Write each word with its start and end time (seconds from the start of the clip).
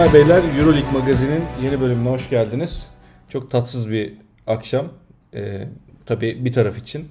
Hanımlar 0.00 0.20
beyler 0.20 0.42
Euroleague 0.58 0.92
Magazin'in 0.92 1.44
yeni 1.62 1.80
bölümüne 1.80 2.08
hoş 2.08 2.30
geldiniz. 2.30 2.86
Çok 3.28 3.50
tatsız 3.50 3.90
bir 3.90 4.12
akşam. 4.46 4.88
Ee, 5.34 5.68
tabii 6.06 6.44
bir 6.44 6.52
taraf 6.52 6.78
için. 6.78 7.08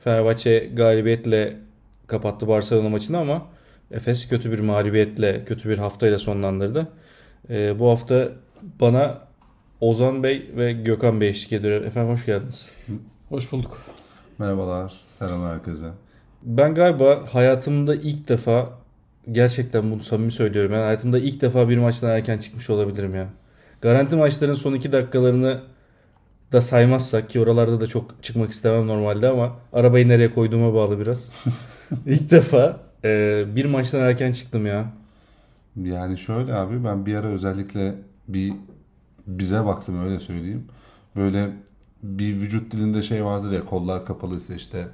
Fenerbahçe 0.00 0.70
galibiyetle 0.72 1.56
kapattı 2.06 2.48
Barcelona 2.48 2.88
maçını 2.88 3.18
ama 3.18 3.46
Efes 3.90 4.28
kötü 4.28 4.52
bir 4.52 4.58
mağlubiyetle, 4.58 5.44
kötü 5.44 5.68
bir 5.68 5.78
haftayla 5.78 6.18
sonlandırdı. 6.18 6.88
Ee, 7.50 7.78
bu 7.78 7.90
hafta 7.90 8.28
bana 8.80 9.18
Ozan 9.80 10.22
Bey 10.22 10.50
ve 10.56 10.72
Gökhan 10.72 11.20
Bey 11.20 11.28
eşlik 11.28 11.52
ediyor. 11.52 11.84
Efendim 11.84 12.12
hoş 12.12 12.26
geldiniz. 12.26 12.70
Hoş 13.28 13.52
bulduk. 13.52 13.78
Merhabalar, 14.38 14.94
selam 15.18 15.42
herkese. 15.42 15.86
Ben 16.42 16.74
galiba 16.74 17.22
hayatımda 17.32 17.94
ilk 17.94 18.28
defa 18.28 18.83
gerçekten 19.32 19.90
bunu 19.90 20.02
samimi 20.02 20.32
söylüyorum. 20.32 20.72
Yani 20.72 20.82
hayatımda 20.84 21.18
ilk 21.18 21.40
defa 21.40 21.68
bir 21.68 21.78
maçtan 21.78 22.10
erken 22.10 22.38
çıkmış 22.38 22.70
olabilirim 22.70 23.14
ya. 23.14 23.28
Garanti 23.80 24.16
maçların 24.16 24.54
son 24.54 24.74
iki 24.74 24.92
dakikalarını 24.92 25.60
da 26.52 26.60
saymazsak 26.60 27.30
ki 27.30 27.40
oralarda 27.40 27.80
da 27.80 27.86
çok 27.86 28.22
çıkmak 28.22 28.50
istemem 28.52 28.86
normalde 28.88 29.28
ama 29.28 29.56
arabayı 29.72 30.08
nereye 30.08 30.34
koyduğuma 30.34 30.74
bağlı 30.74 31.00
biraz. 31.00 31.30
ilk 32.06 32.30
defa 32.30 32.80
e, 33.04 33.44
bir 33.56 33.64
maçtan 33.64 34.00
erken 34.00 34.32
çıktım 34.32 34.66
ya. 34.66 34.92
Yani 35.76 36.18
şöyle 36.18 36.54
abi 36.54 36.84
ben 36.84 37.06
bir 37.06 37.14
ara 37.14 37.26
özellikle 37.28 37.94
bir 38.28 38.52
bize 39.26 39.64
baktım 39.66 40.04
öyle 40.04 40.20
söyleyeyim. 40.20 40.66
Böyle 41.16 41.50
bir 42.02 42.40
vücut 42.40 42.72
dilinde 42.72 43.02
şey 43.02 43.24
vardır 43.24 43.52
ya 43.52 43.64
kollar 43.66 44.06
kapalıysa 44.06 44.54
işte 44.54 44.88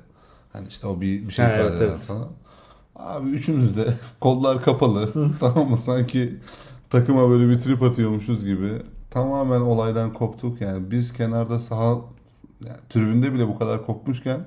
hani 0.52 0.68
işte 0.68 0.86
o 0.86 1.00
bir, 1.00 1.28
bir 1.28 1.32
şey 1.32 1.46
Ha, 1.46 1.52
ifade 1.52 1.62
evet, 1.62 1.82
eder 1.82 1.86
evet. 1.86 2.00
falan. 2.00 2.28
Abi 3.04 3.28
üçümüz 3.30 3.76
de 3.76 3.94
kollar 4.20 4.62
kapalı 4.62 5.10
tamam 5.40 5.70
mı 5.70 5.78
sanki 5.78 6.36
takıma 6.90 7.30
böyle 7.30 7.48
bir 7.48 7.58
trip 7.58 7.82
atıyormuşuz 7.82 8.44
gibi 8.44 8.68
tamamen 9.10 9.60
olaydan 9.60 10.12
koptuk 10.14 10.60
yani 10.60 10.90
biz 10.90 11.12
kenarda 11.12 11.60
saha 11.60 12.00
yani 12.66 12.80
tribünde 12.88 13.34
bile 13.34 13.48
bu 13.48 13.58
kadar 13.58 13.86
kopmuşken 13.86 14.40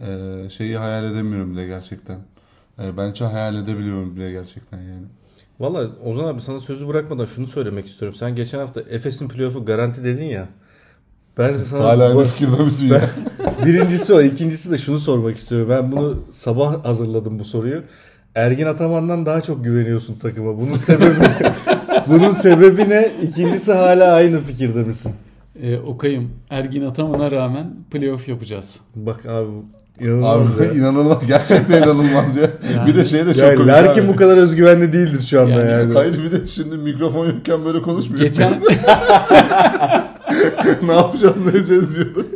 e, 0.00 0.38
şeyi 0.50 0.76
hayal 0.76 1.04
edemiyorum 1.04 1.52
bile 1.52 1.66
gerçekten. 1.66 2.18
E, 2.78 2.96
ben 2.96 3.10
hiç 3.10 3.20
hayal 3.20 3.56
edebiliyorum 3.56 4.16
bile 4.16 4.32
gerçekten 4.32 4.78
yani. 4.78 5.06
Valla 5.60 5.90
Ozan 6.04 6.24
abi 6.24 6.40
sana 6.40 6.60
sözü 6.60 6.88
bırakmadan 6.88 7.24
şunu 7.24 7.46
söylemek 7.46 7.86
istiyorum. 7.86 8.18
Sen 8.18 8.36
geçen 8.36 8.58
hafta 8.58 8.80
Efes'in 8.80 9.28
playoff'u 9.28 9.64
garanti 9.64 10.04
dedin 10.04 10.24
ya. 10.24 10.48
Ben 11.40 11.54
de 11.54 11.58
sana 11.70 11.84
Hala 11.84 12.14
bu- 12.14 12.18
aynı 12.18 12.28
fikirde 12.28 12.62
misin 12.64 12.88
ya? 12.88 13.00
Birincisi 13.66 14.14
o. 14.14 14.20
ikincisi 14.22 14.70
de 14.70 14.78
şunu 14.78 14.98
sormak 14.98 15.36
istiyorum. 15.36 15.68
Ben 15.70 15.92
bunu 15.92 16.14
sabah 16.32 16.84
hazırladım 16.84 17.38
bu 17.38 17.44
soruyu. 17.44 17.82
Ergin 18.34 18.66
Ataman'dan 18.66 19.26
daha 19.26 19.40
çok 19.40 19.64
güveniyorsun 19.64 20.14
takıma. 20.14 20.56
Bunun 20.60 20.74
sebebi 20.74 21.14
bunun 22.06 22.32
sebebi 22.32 22.88
ne? 22.88 23.10
İkincisi 23.22 23.72
hala 23.72 24.12
aynı 24.12 24.40
fikirde 24.40 24.78
misin? 24.78 25.12
Ee, 25.62 25.76
Okay'ım 25.78 26.30
Ergin 26.50 26.86
Ataman'a 26.86 27.30
rağmen 27.30 27.66
playoff 27.90 28.28
yapacağız. 28.28 28.80
Bak 28.96 29.26
abi 29.26 29.46
inanılmaz 30.00 30.56
Abi 30.60 30.64
ya. 30.66 30.72
inanılmaz. 30.72 31.26
Gerçekten 31.26 31.78
inanılmaz 31.78 32.36
ya. 32.36 32.50
Yani- 32.76 32.88
bir 32.88 32.94
de 32.94 33.04
şey 33.04 33.26
de 33.26 33.34
çok 33.34 33.42
Yani 33.42 33.54
komik 33.56 33.68
Larkin 33.68 34.02
abi. 34.02 34.08
bu 34.08 34.16
kadar 34.16 34.36
özgüvenli 34.36 34.92
değildir 34.92 35.20
şu 35.20 35.40
anda 35.40 35.50
yani. 35.50 35.70
Yani- 35.70 35.94
Hayır 35.94 36.18
bir 36.24 36.32
de 36.32 36.46
şimdi 36.46 36.76
mikrofon 36.76 37.26
yokken 37.26 37.64
böyle 37.64 37.82
konuşmuyor. 37.82 38.22
Geçen 38.24 38.52
ne 40.82 40.92
yapacağız 40.92 41.44
ne 41.44 41.50
edeceğiz 41.50 41.94
diyordu. 41.96 42.26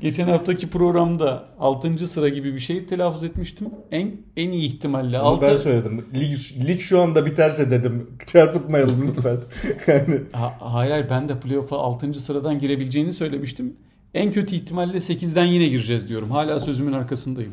geçen 0.00 0.28
haftaki 0.28 0.70
programda 0.70 1.44
6. 1.58 2.06
sıra 2.06 2.28
gibi 2.28 2.54
bir 2.54 2.60
şey 2.60 2.86
telaffuz 2.86 3.24
etmiştim. 3.24 3.68
En 3.90 4.12
en 4.36 4.50
iyi 4.50 4.66
ihtimalle 4.66 5.18
Ama 5.18 5.42
ben 5.42 5.50
6 5.50 5.62
söyledim. 5.62 6.04
Lig, 6.14 6.38
lig 6.68 6.80
şu 6.80 7.00
anda 7.00 7.26
biterse 7.26 7.70
dedim. 7.70 8.10
Çarpıtmayalım 8.26 9.08
lütfen. 9.08 9.36
yani 9.86 10.20
ha, 10.32 10.54
hayır 10.60 10.90
hayır 10.90 11.06
ben 11.10 11.28
de 11.28 11.40
playoff'a 11.40 11.76
6. 11.76 12.20
sıradan 12.20 12.58
girebileceğini 12.58 13.12
söylemiştim. 13.12 13.76
En 14.14 14.32
kötü 14.32 14.54
ihtimalle 14.54 14.98
8'den 14.98 15.44
yine 15.44 15.68
gireceğiz 15.68 16.08
diyorum. 16.08 16.30
Hala 16.30 16.60
sözümün 16.60 16.92
arkasındayım. 16.92 17.52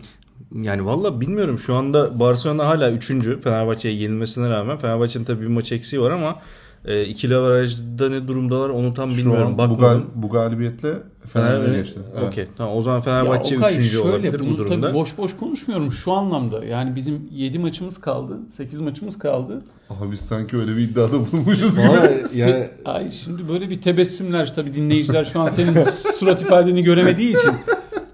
Yani 0.61 0.85
valla 0.85 1.21
bilmiyorum 1.21 1.59
şu 1.59 1.75
anda 1.75 2.19
Barcelona 2.19 2.67
hala 2.67 2.91
3. 2.91 3.07
Fenerbahçe'ye 3.43 3.95
yenilmesine 3.95 4.49
rağmen 4.49 4.77
Fenerbahçe'nin 4.77 5.25
tabii 5.25 5.41
bir 5.41 5.47
maç 5.47 5.71
eksiği 5.71 6.01
var 6.01 6.11
ama 6.11 6.39
e, 6.85 7.03
ikili 7.05 7.35
avarajda 7.35 8.09
ne 8.09 8.27
durumdalar 8.27 8.69
onu 8.69 8.93
tam 8.93 9.11
Şu 9.11 9.17
bilmiyorum. 9.17 9.55
an 9.59 9.69
bu, 9.69 9.77
gal, 9.77 9.99
bu 10.15 10.29
galibiyetle 10.29 10.93
Fener'e 11.27 11.65
Fener 11.65 11.75
geçti. 11.81 11.99
Evet. 12.17 12.27
Okey 12.27 12.47
tamam 12.57 12.77
o 12.77 12.81
zaman 12.81 13.01
Fenerbahçe 13.01 13.55
Ya 13.55 13.61
Okay, 13.61 13.85
3. 13.85 13.91
şöyle, 13.91 14.09
olabilir 14.09 14.39
bunu 14.39 14.49
bu 14.49 14.57
durumda. 14.57 14.87
Tabii 14.87 14.93
boş 14.93 15.17
boş 15.17 15.37
konuşmuyorum 15.37 15.91
şu 15.91 16.11
anlamda. 16.11 16.65
Yani 16.65 16.95
bizim 16.95 17.29
7 17.31 17.59
maçımız 17.59 17.97
kaldı. 17.97 18.37
8 18.47 18.79
maçımız 18.81 19.19
kaldı. 19.19 19.61
Aha 19.89 20.11
biz 20.11 20.19
sanki 20.21 20.57
öyle 20.57 20.71
bir 20.71 20.81
iddiada 20.81 21.11
bulunmuşuz 21.13 21.77
gibi. 21.77 22.39
Yani 22.39 22.69
Ay 22.85 23.09
şimdi 23.11 23.49
böyle 23.49 23.69
bir 23.69 23.81
tebessümler 23.81 24.53
tabii 24.53 24.73
dinleyiciler 24.73 25.25
şu 25.25 25.39
an 25.39 25.49
senin 25.49 25.77
surat 26.15 26.41
ifadeni 26.41 26.83
göremediği 26.83 27.37
için. 27.37 27.51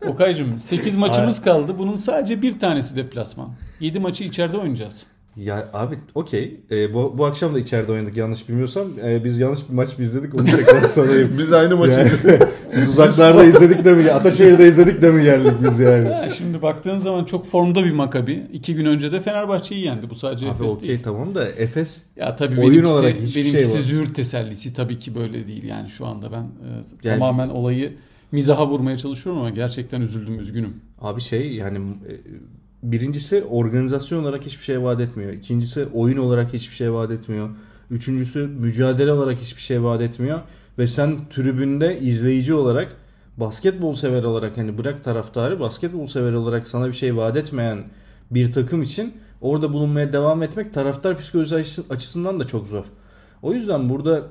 Okaycığım 0.07 0.59
8 0.59 0.95
maçımız 0.95 1.41
kaldı. 1.41 1.75
Bunun 1.79 1.95
sadece 1.95 2.41
bir 2.41 2.59
tanesi 2.59 2.95
deplasman. 2.95 3.49
7 3.79 3.99
maçı 3.99 4.23
içeride 4.23 4.57
oynayacağız. 4.57 5.03
Ya 5.37 5.69
abi 5.73 5.95
okey 6.15 6.59
E, 6.71 6.93
bu, 6.93 7.17
bu 7.17 7.25
akşam 7.25 7.55
da 7.55 7.59
içeride 7.59 7.91
oynadık 7.91 8.17
yanlış 8.17 8.49
bilmiyorsam. 8.49 8.87
E, 9.03 9.23
biz 9.23 9.39
yanlış 9.39 9.69
bir 9.69 9.73
maç 9.73 9.97
mı 9.97 10.05
izledik 10.05 10.35
onu 10.35 10.45
tekrar 10.45 10.87
sorayım. 10.87 11.31
Biz 11.37 11.53
aynı 11.53 11.77
maçı 11.77 11.91
Yani, 11.99 12.11
biz 12.75 12.89
uzaklarda 12.89 13.43
izledik 13.43 13.85
de 13.85 13.93
mi? 13.93 14.11
Ataşehir'de 14.11 14.67
izledik 14.67 15.01
de 15.01 15.11
mi 15.11 15.23
geldik 15.23 15.53
biz 15.63 15.79
yani? 15.79 16.09
Ya 16.09 16.29
şimdi 16.29 16.61
baktığın 16.61 16.97
zaman 16.97 17.25
çok 17.25 17.45
formda 17.45 17.83
bir 17.83 17.91
Makabi. 17.91 18.47
2 18.53 18.75
gün 18.75 18.85
önce 18.85 19.11
de 19.11 19.19
Fenerbahçe'yi 19.21 19.85
yendi. 19.85 20.09
Bu 20.09 20.15
sadece 20.15 20.45
Abi 20.45 20.55
Efes 20.55 20.71
okey 20.71 20.87
değil. 20.89 21.01
tamam 21.03 21.35
da 21.35 21.49
Efes 21.49 22.05
Ya 22.15 22.35
tabii 22.35 22.59
Oyun 22.59 22.71
benimkisi, 22.71 22.93
olarak 22.93 23.15
hiçbir 23.15 23.43
şey 23.43 23.53
benimkisi 23.53 23.77
var. 23.77 23.81
züğürt 23.83 24.15
tesellisi 24.15 24.73
tabii 24.73 24.99
ki 24.99 25.15
böyle 25.15 25.47
değil 25.47 25.63
yani 25.63 25.89
şu 25.89 26.05
anda 26.05 26.31
ben 26.31 26.43
e, 26.43 26.67
Yani- 27.03 27.19
tamamen 27.19 27.49
olayı 27.49 27.93
mizaha 28.31 28.67
vurmaya 28.67 28.97
çalışıyorum 28.97 29.41
ama 29.41 29.49
gerçekten 29.49 30.01
üzüldüm 30.01 30.39
üzgünüm. 30.39 30.73
Abi 31.01 31.21
şey 31.21 31.53
yani 31.53 31.77
e, 31.77 32.11
birincisi 32.83 33.43
organizasyon 33.43 34.23
olarak 34.23 34.41
hiçbir 34.41 34.63
şey 34.63 34.83
vaat 34.83 34.99
etmiyor. 34.99 35.33
İkincisi 35.33 35.85
oyun 35.93 36.17
olarak 36.17 36.53
hiçbir 36.53 36.75
şey 36.75 36.93
vaat 36.93 37.11
etmiyor. 37.11 37.49
Üçüncüsü 37.91 38.47
mücadele 38.47 39.11
olarak 39.11 39.37
hiçbir 39.37 39.61
şey 39.61 39.83
vaat 39.83 40.01
etmiyor. 40.01 40.41
Ve 40.77 40.87
sen 40.87 41.17
tribünde 41.29 41.99
izleyici 41.99 42.53
olarak 42.53 42.95
basketbol 43.37 43.93
sever 43.93 44.23
olarak 44.23 44.57
hani 44.57 44.77
bırak 44.77 45.03
taraftarı 45.03 45.59
basketbol 45.59 46.05
sever 46.05 46.33
olarak 46.33 46.67
sana 46.67 46.87
bir 46.87 46.93
şey 46.93 47.17
vaat 47.17 47.37
etmeyen 47.37 47.83
bir 48.31 48.51
takım 48.51 48.81
için 48.83 49.13
orada 49.41 49.73
bulunmaya 49.73 50.13
devam 50.13 50.43
etmek 50.43 50.73
taraftar 50.73 51.17
psikolojisi 51.17 51.55
açısı- 51.55 51.83
açısından 51.89 52.39
da 52.39 52.43
çok 52.43 52.67
zor. 52.67 52.85
O 53.41 53.53
yüzden 53.53 53.89
burada 53.89 54.23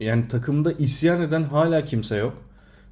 yani 0.00 0.28
takımda 0.28 0.72
isyan 0.72 1.22
eden 1.22 1.42
hala 1.42 1.84
kimse 1.84 2.16
yok. 2.16 2.34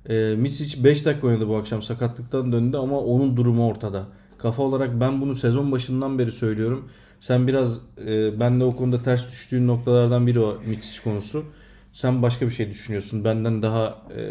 E, 0.08 0.34
Misic 0.38 0.84
5 0.84 1.04
dakika 1.04 1.26
oynadı 1.26 1.48
bu 1.48 1.56
akşam 1.56 1.82
sakatlıktan 1.82 2.52
döndü 2.52 2.76
ama 2.76 3.00
onun 3.00 3.36
durumu 3.36 3.68
ortada. 3.68 4.06
Kafa 4.42 4.62
olarak 4.62 5.00
ben 5.00 5.20
bunu 5.20 5.36
sezon 5.36 5.72
başından 5.72 6.18
beri 6.18 6.32
söylüyorum. 6.32 6.88
Sen 7.20 7.46
biraz 7.46 7.78
e, 8.06 8.40
ben 8.40 8.60
de 8.60 8.64
o 8.64 8.76
konuda 8.76 9.02
ters 9.02 9.30
düştüğün 9.30 9.66
noktalardan 9.66 10.26
biri 10.26 10.40
o 10.40 10.58
Misic 10.66 11.02
konusu. 11.04 11.44
Sen 11.92 12.22
başka 12.22 12.46
bir 12.46 12.50
şey 12.50 12.70
düşünüyorsun. 12.70 13.24
Benden 13.24 13.62
daha 13.62 13.86
e, 14.16 14.22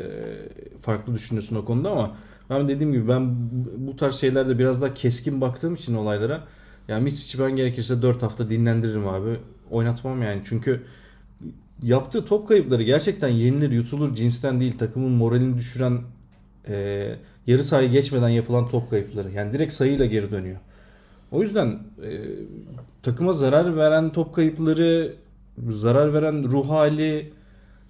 farklı 0.79 1.15
düşünüyorsun 1.15 1.55
o 1.55 1.65
konuda 1.65 1.91
ama 1.91 2.15
ben 2.49 2.69
dediğim 2.69 2.93
gibi 2.93 3.07
ben 3.07 3.35
bu 3.77 3.95
tarz 3.95 4.15
şeylerde 4.15 4.59
biraz 4.59 4.81
daha 4.81 4.93
keskin 4.93 5.41
baktığım 5.41 5.75
için 5.75 5.95
olaylara 5.95 6.43
yani 6.87 7.03
Misic'i 7.03 7.43
ben 7.43 7.55
gerekirse 7.55 8.01
4 8.01 8.21
hafta 8.21 8.49
dinlendiririm 8.49 9.07
abi. 9.07 9.29
Oynatmam 9.71 10.21
yani. 10.21 10.41
Çünkü 10.45 10.81
yaptığı 11.83 12.25
top 12.25 12.47
kayıpları 12.47 12.83
gerçekten 12.83 13.27
yenilir 13.27 13.71
yutulur 13.71 14.15
cinsten 14.15 14.59
değil. 14.59 14.77
Takımın 14.77 15.11
moralini 15.11 15.57
düşüren 15.57 16.01
e, 16.69 17.15
yarı 17.47 17.63
sahayı 17.63 17.91
geçmeden 17.91 18.29
yapılan 18.29 18.67
top 18.67 18.89
kayıpları. 18.89 19.31
Yani 19.31 19.53
direkt 19.53 19.73
sayıyla 19.73 20.05
geri 20.05 20.31
dönüyor. 20.31 20.57
O 21.31 21.41
yüzden 21.41 21.67
e, 22.03 22.09
takıma 23.03 23.33
zarar 23.33 23.77
veren 23.77 24.09
top 24.09 24.35
kayıpları, 24.35 25.13
zarar 25.69 26.13
veren 26.13 26.43
ruh 26.43 26.69
hali 26.69 27.31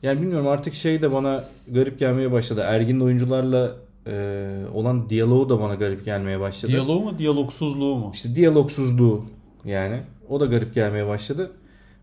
yani 0.03 0.21
bilmiyorum 0.21 0.47
artık 0.47 0.73
şey 0.73 1.01
de 1.01 1.13
bana 1.13 1.43
garip 1.71 1.99
gelmeye 1.99 2.31
başladı. 2.31 2.61
Ergin 2.63 2.99
oyuncularla 2.99 3.75
e, 4.07 4.65
olan 4.73 5.09
diyaloğu 5.09 5.49
da 5.49 5.59
bana 5.59 5.75
garip 5.75 6.05
gelmeye 6.05 6.39
başladı. 6.39 6.71
Diyaloğu 6.71 6.99
mu 6.99 7.19
diyalogsuzluğu 7.19 7.95
mu? 7.95 8.11
İşte 8.13 8.35
diyalogsuzluğu 8.35 9.25
yani. 9.65 10.01
O 10.29 10.39
da 10.39 10.45
garip 10.45 10.73
gelmeye 10.73 11.07
başladı. 11.07 11.51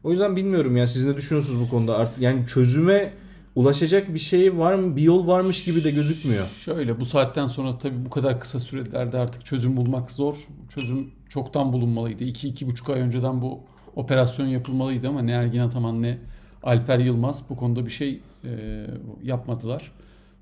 O 0.04 0.10
yüzden 0.10 0.36
bilmiyorum 0.36 0.76
ya 0.76 0.86
siz 0.86 1.06
ne 1.06 1.16
düşünüyorsunuz 1.16 1.60
bu 1.60 1.70
konuda? 1.70 1.98
Artık 1.98 2.18
yani 2.18 2.46
çözüme 2.46 3.12
ulaşacak 3.56 4.14
bir 4.14 4.18
şey 4.18 4.58
var 4.58 4.74
mı? 4.74 4.96
Bir 4.96 5.02
yol 5.02 5.26
varmış 5.26 5.64
gibi 5.64 5.84
de 5.84 5.90
gözükmüyor. 5.90 6.46
Şöyle 6.64 7.00
bu 7.00 7.04
saatten 7.04 7.46
sonra 7.46 7.78
tabii 7.78 8.04
bu 8.06 8.10
kadar 8.10 8.40
kısa 8.40 8.60
sürelerde 8.60 9.18
artık 9.18 9.44
çözüm 9.44 9.76
bulmak 9.76 10.10
zor. 10.10 10.36
Çözüm 10.68 11.10
çoktan 11.28 11.72
bulunmalıydı. 11.72 12.24
2-2,5 12.24 12.92
ay 12.94 13.00
önceden 13.00 13.42
bu 13.42 13.60
operasyon 13.96 14.46
yapılmalıydı 14.46 15.08
ama 15.08 15.22
ne 15.22 15.32
Ergin 15.32 15.60
Ataman 15.60 16.02
ne 16.02 16.18
Alper 16.62 16.98
Yılmaz 16.98 17.42
bu 17.50 17.56
konuda 17.56 17.86
bir 17.86 17.90
şey 17.90 18.20
e, 18.44 18.86
yapmadılar. 19.22 19.92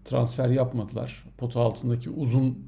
Transfer 0.05 0.49
yapmadılar. 0.49 1.25
Pota 1.38 1.60
altındaki 1.60 2.10
uzun 2.10 2.58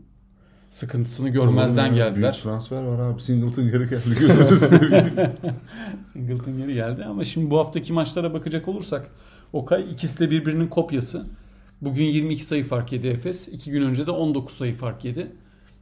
sıkıntısını 0.71 1.29
görmezden 1.29 1.87
Oğlum 1.87 1.97
geldiler. 1.97 2.33
Büyük 2.33 2.43
transfer 2.43 2.83
var 2.83 2.99
abi. 2.99 3.23
Singleton 3.23 3.65
geri 3.65 3.83
geldi. 3.83 3.91
Gözünü 4.21 4.59
seveyim. 4.59 5.07
Singleton 6.03 6.59
geri 6.59 6.75
geldi 6.75 7.05
ama 7.05 7.25
şimdi 7.25 7.51
bu 7.51 7.59
haftaki 7.59 7.93
maçlara 7.93 8.35
bakacak 8.35 8.69
olursak 8.69 9.11
Okay 9.53 9.87
ikisi 9.93 10.21
de 10.21 10.31
birbirinin 10.31 10.69
kopyası. 10.69 11.27
Bugün 11.81 12.05
22 12.05 12.45
sayı 12.45 12.65
fark 12.65 12.93
yedi 12.93 13.07
Efes. 13.07 13.49
2 13.49 13.71
gün 13.71 13.83
önce 13.83 14.07
de 14.07 14.11
19 14.11 14.57
sayı 14.57 14.75
fark 14.75 15.05
yedi. 15.05 15.27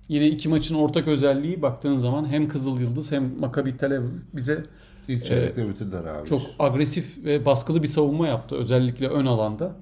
Yine 0.09 0.29
iki 0.29 0.49
maçın 0.49 0.75
ortak 0.75 1.09
özelliği 1.09 1.63
baktığın 1.63 1.99
zaman 1.99 2.29
hem 2.29 2.49
Kızıl 2.49 2.81
Yıldız 2.81 3.13
hem 3.13 3.39
Maccabi 3.41 3.77
Tel 3.77 3.93
Aviv 3.93 4.09
bize 4.33 4.65
İlk 5.09 5.27
çeyrekte 5.27 5.69
bitirdiler 5.69 6.05
abi. 6.05 6.29
çok 6.29 6.43
agresif 6.59 7.25
ve 7.25 7.45
baskılı 7.45 7.83
bir 7.83 7.89
savunma 7.89 8.29
yaptı. 8.29 8.57
Özellikle 8.57 9.09
ön 9.09 9.27
alanda. 9.27 9.77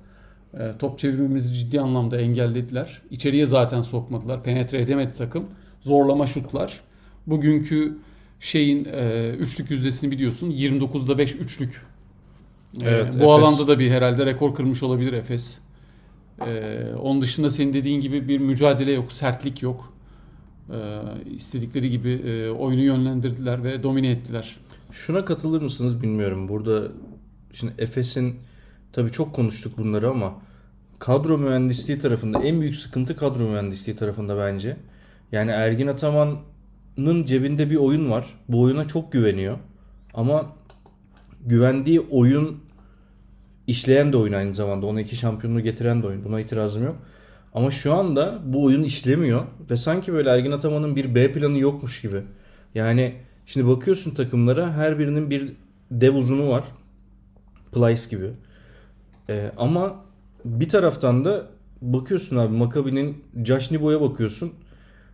E, 0.54 0.72
top 0.78 0.98
çevirmemizi 0.98 1.54
ciddi 1.54 1.80
anlamda 1.80 2.20
engellediler. 2.20 3.02
İçeriye 3.10 3.46
zaten 3.46 3.82
sokmadılar. 3.82 4.42
Penetre 4.42 4.80
edemedi 4.80 5.18
takım. 5.18 5.46
Zorlama 5.80 6.26
şutlar. 6.26 6.80
Bugünkü 7.26 7.98
şeyin 8.40 8.84
e, 8.84 9.30
üçlük 9.30 9.70
yüzdesini 9.70 10.10
biliyorsun. 10.10 10.50
29'da 10.50 11.18
5 11.18 11.34
üçlük. 11.34 11.91
E, 12.80 12.88
Evet, 12.90 13.12
bu 13.12 13.16
Efes. 13.16 13.28
alanda 13.28 13.68
da 13.68 13.78
bir 13.78 13.90
herhalde 13.90 14.26
rekor 14.26 14.54
kırmış 14.54 14.82
olabilir 14.82 15.12
Efes. 15.12 15.58
E, 16.46 16.84
onun 17.02 17.22
dışında 17.22 17.50
senin 17.50 17.74
dediğin 17.74 18.00
gibi 18.00 18.28
bir 18.28 18.38
mücadele 18.38 18.92
yok, 18.92 19.12
sertlik 19.12 19.62
yok. 19.62 19.92
E, 20.70 21.00
istedikleri 21.36 21.90
gibi 21.90 22.10
e, 22.10 22.50
oyunu 22.50 22.82
yönlendirdiler 22.82 23.64
ve 23.64 23.82
domine 23.82 24.10
ettiler. 24.10 24.56
Şuna 24.92 25.24
katılır 25.24 25.62
mısınız 25.62 26.02
bilmiyorum. 26.02 26.48
Burada 26.48 26.88
şimdi 27.52 27.72
Efes'in 27.78 28.36
tabii 28.92 29.10
çok 29.10 29.34
konuştuk 29.34 29.78
bunları 29.78 30.10
ama 30.10 30.34
kadro 30.98 31.38
mühendisliği 31.38 31.98
tarafında 31.98 32.42
en 32.42 32.60
büyük 32.60 32.74
sıkıntı 32.76 33.16
kadro 33.16 33.42
mühendisliği 33.48 33.96
tarafında 33.96 34.38
bence. 34.38 34.76
Yani 35.32 35.50
Ergin 35.50 35.86
Ataman'ın 35.86 37.24
cebinde 37.24 37.70
bir 37.70 37.76
oyun 37.76 38.10
var. 38.10 38.26
Bu 38.48 38.60
oyuna 38.60 38.88
çok 38.88 39.12
güveniyor. 39.12 39.58
Ama 40.14 40.46
güvendiği 41.46 42.00
oyun 42.00 42.61
işleyen 43.66 44.12
de 44.12 44.16
oyun 44.16 44.32
aynı 44.32 44.54
zamanda. 44.54 44.86
Ona 44.86 45.00
iki 45.00 45.16
şampiyonluğu 45.16 45.60
getiren 45.60 46.02
de 46.02 46.06
oyun. 46.06 46.24
Buna 46.24 46.40
itirazım 46.40 46.84
yok. 46.84 46.96
Ama 47.54 47.70
şu 47.70 47.94
anda 47.94 48.38
bu 48.44 48.64
oyun 48.64 48.82
işlemiyor 48.82 49.44
ve 49.70 49.76
sanki 49.76 50.12
böyle 50.12 50.30
Ergin 50.30 50.52
Ataman'ın 50.52 50.96
bir 50.96 51.14
B 51.14 51.32
planı 51.32 51.58
yokmuş 51.58 52.00
gibi. 52.00 52.22
Yani 52.74 53.14
şimdi 53.46 53.68
bakıyorsun 53.68 54.14
takımlara 54.14 54.72
her 54.72 54.98
birinin 54.98 55.30
bir 55.30 55.52
dev 55.90 56.14
uzunu 56.14 56.48
var. 56.48 56.64
Plyce 57.72 58.02
gibi. 58.10 58.30
Ee, 59.28 59.52
ama 59.56 60.04
bir 60.44 60.68
taraftan 60.68 61.24
da 61.24 61.46
bakıyorsun 61.82 62.36
abi 62.36 62.56
Maccabi'nin 62.56 63.24
Josh 63.44 63.70
Nibo'ya 63.70 64.00
bakıyorsun. 64.00 64.52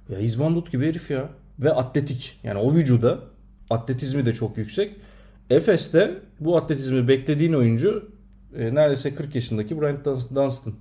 Ya 0.08 0.18
İzbandut 0.18 0.72
gibi 0.72 0.86
herif 0.86 1.10
ya. 1.10 1.28
Ve 1.58 1.72
atletik. 1.72 2.40
Yani 2.44 2.58
o 2.58 2.74
vücuda 2.74 3.18
atletizmi 3.70 4.26
de 4.26 4.34
çok 4.34 4.58
yüksek. 4.58 4.96
Efes'te 5.50 6.18
bu 6.40 6.56
atletizmi 6.56 7.08
beklediğin 7.08 7.52
oyuncu 7.52 8.08
e, 8.56 8.74
neredeyse 8.74 9.14
40 9.14 9.34
yaşındaki 9.34 9.80
Bryant 9.80 10.06
Duns- 10.06 10.34
Dunstan. 10.34 10.74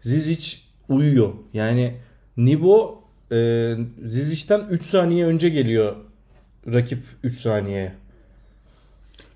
Zizic 0.00 0.56
uyuyor. 0.88 1.32
Yani 1.52 1.94
Nibo 2.36 3.02
e, 3.32 3.74
Zizic'ten 4.08 4.60
3 4.70 4.82
saniye 4.82 5.26
önce 5.26 5.48
geliyor 5.48 5.96
rakip 6.72 7.02
3 7.22 7.36
saniyeye. 7.40 7.94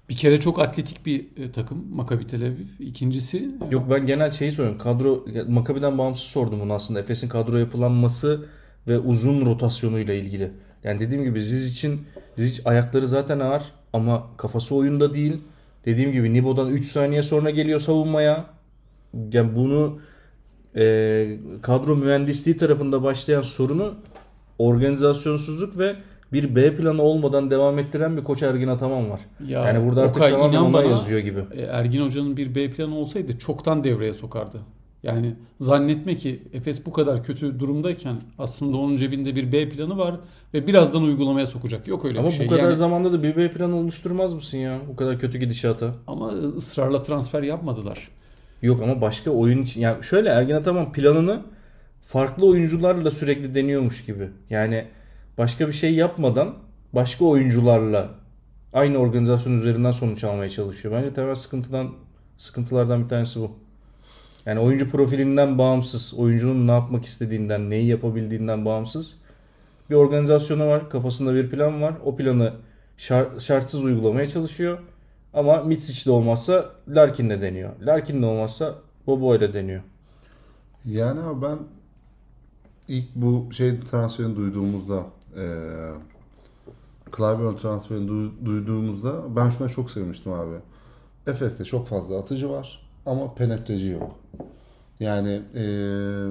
Bir 0.08 0.16
kere 0.16 0.40
çok 0.40 0.58
atletik 0.58 1.06
bir 1.06 1.26
e, 1.36 1.52
takım 1.52 1.96
Maccabi 1.96 2.26
Tel 2.26 2.42
Aviv. 2.42 2.66
İkincisi 2.80 3.50
Yok 3.70 3.90
ben 3.90 4.06
genel 4.06 4.30
şeyi 4.30 4.52
soruyorum. 4.52 4.78
Kadro 4.78 5.25
Makabi'den 5.48 5.98
bağımsız 5.98 6.22
sordum 6.22 6.60
bunu 6.60 6.72
aslında. 6.72 7.00
Efes'in 7.00 7.28
kadro 7.28 7.56
yapılanması 7.58 8.44
ve 8.88 8.98
uzun 8.98 9.46
rotasyonuyla 9.46 10.14
ilgili. 10.14 10.50
Yani 10.84 11.00
dediğim 11.00 11.25
gibi 11.25 11.42
Ziz 11.42 11.72
için 11.72 12.00
Ziz 12.36 12.66
ayakları 12.66 13.08
zaten 13.08 13.40
ağır 13.40 13.62
ama 13.92 14.26
kafası 14.36 14.75
oyunda 14.75 15.14
değil. 15.14 15.36
Dediğim 15.88 16.12
gibi 16.12 16.35
Nibo'dan 16.35 16.69
3 16.69 16.87
saniye 16.87 17.23
sonra 17.23 17.50
geliyor 17.50 17.81
savunmaya. 17.81 18.44
Yani 19.32 19.56
bunu 19.56 19.99
e, 20.76 21.37
kadro 21.62 21.96
mühendisliği 21.96 22.56
tarafında 22.56 23.02
başlayan 23.02 23.43
sorunu 23.43 23.94
organizasyonsuzluk 24.58 25.79
ve 25.79 25.96
bir 26.32 26.56
B 26.56 26.76
planı 26.76 27.02
olmadan 27.02 27.50
devam 27.50 27.79
ettiren 27.79 28.17
bir 28.17 28.25
koç 28.25 28.43
Ergin 28.43 28.69
Ataman 28.69 29.11
var. 29.11 29.20
ya 29.46 29.64
yani 29.64 29.88
burada 29.88 30.02
artık 30.02 30.23
tamamen 30.23 30.56
ona 30.56 30.82
yazıyor 30.82 31.20
gibi. 31.20 31.40
Ergin 31.70 32.06
Hoca'nın 32.06 32.37
bir 32.37 32.55
B 32.55 32.70
planı 32.70 32.96
olsaydı 32.96 33.38
çoktan 33.38 33.85
devreye 33.85 34.14
sokardı. 34.14 34.58
Yani 35.02 35.34
zannetme 35.60 36.16
ki 36.16 36.42
Efes 36.52 36.86
bu 36.86 36.92
kadar 36.92 37.24
kötü 37.24 37.60
durumdayken 37.60 38.16
aslında 38.38 38.76
onun 38.76 38.96
cebinde 38.96 39.36
bir 39.36 39.52
B 39.52 39.68
planı 39.68 39.98
var 39.98 40.20
ve 40.54 40.66
birazdan 40.66 41.02
uygulamaya 41.02 41.46
sokacak. 41.46 41.88
Yok 41.88 42.04
öyle 42.04 42.18
Ama 42.18 42.28
bir 42.28 42.32
şey. 42.34 42.46
bu 42.46 42.50
kadar 42.50 42.62
Yani- 42.62 42.74
zamanda 42.74 43.12
da 43.12 43.22
bir 43.22 43.36
B 43.36 43.50
planı 43.52 43.76
oluşturmaz 43.76 44.34
mısın 44.34 44.58
ya? 44.58 44.78
Bu 44.92 44.96
kadar 44.96 45.18
kötü 45.18 45.38
gidişata. 45.38 45.94
ama 46.06 46.32
ısrarla 46.32 47.02
transfer 47.02 47.42
yapmadılar. 47.42 48.08
Yok 48.62 48.82
ama 48.82 49.00
başka 49.00 49.30
oyun 49.30 49.62
için. 49.62 49.80
Yani 49.80 50.04
şöyle 50.04 50.28
Ergin 50.28 50.54
Ataman 50.54 50.92
planını 50.92 51.40
farklı 52.04 52.46
oyuncularla 52.46 53.10
sürekli 53.10 53.54
deniyormuş 53.54 54.04
gibi. 54.04 54.28
Yani 54.50 54.84
başka 55.38 55.68
bir 55.68 55.72
şey 55.72 55.94
yapmadan 55.94 56.54
başka 56.92 57.24
oyuncularla 57.24 58.08
aynı 58.72 58.98
organizasyon 58.98 59.58
üzerinden 59.58 59.90
sonuç 59.90 60.24
almaya 60.24 60.48
çalışıyor. 60.50 60.94
Bence 60.94 61.14
temel 61.14 61.34
sıkıntıdan 61.34 61.88
sıkıntılardan 62.38 63.04
bir 63.04 63.08
tanesi 63.08 63.40
bu. 63.40 63.50
Yani 64.48 64.60
oyuncu 64.60 64.90
profilinden 64.90 65.58
bağımsız, 65.58 66.14
oyuncunun 66.14 66.66
ne 66.66 66.70
yapmak 66.72 67.04
istediğinden, 67.04 67.70
neyi 67.70 67.86
yapabildiğinden 67.86 68.64
bağımsız 68.64 69.14
bir 69.90 69.94
organizasyonu 69.94 70.66
var, 70.68 70.90
kafasında 70.90 71.34
bir 71.34 71.50
plan 71.50 71.82
var. 71.82 71.94
O 72.04 72.16
planı 72.16 72.52
şar- 72.98 73.40
şartsız 73.40 73.84
uygulamaya 73.84 74.28
çalışıyor. 74.28 74.78
Ama 75.34 75.62
Mitsic'de 75.62 76.10
olmazsa 76.10 76.70
Larkin'de 76.88 77.40
deniyor. 77.40 77.70
Larkin'de 77.86 78.26
olmazsa 78.26 78.74
Bobo'yla 79.06 79.52
deniyor. 79.52 79.82
Yani 80.84 81.20
abi 81.20 81.42
ben 81.42 81.58
ilk 82.88 83.14
bu 83.14 83.52
şey 83.52 83.80
transferini 83.80 84.36
duyduğumuzda 84.36 85.02
eee 85.36 85.42
Clyburn 87.16 87.56
transferini 87.56 88.11
du- 88.11 88.44
duyduğumuzda 88.44 89.37
ben 89.37 89.50
şuna 89.50 89.68
çok 89.68 89.90
sevmiştim 89.90 90.32
abi. 90.32 90.54
Efes'te 91.26 91.64
çok 91.64 91.87
fazla 91.87 92.18
atıcı 92.18 92.50
var 92.50 92.88
ama 93.08 93.34
penetreci 93.34 93.88
yok. 93.88 94.16
Yani 95.00 95.40
eee, 95.54 96.26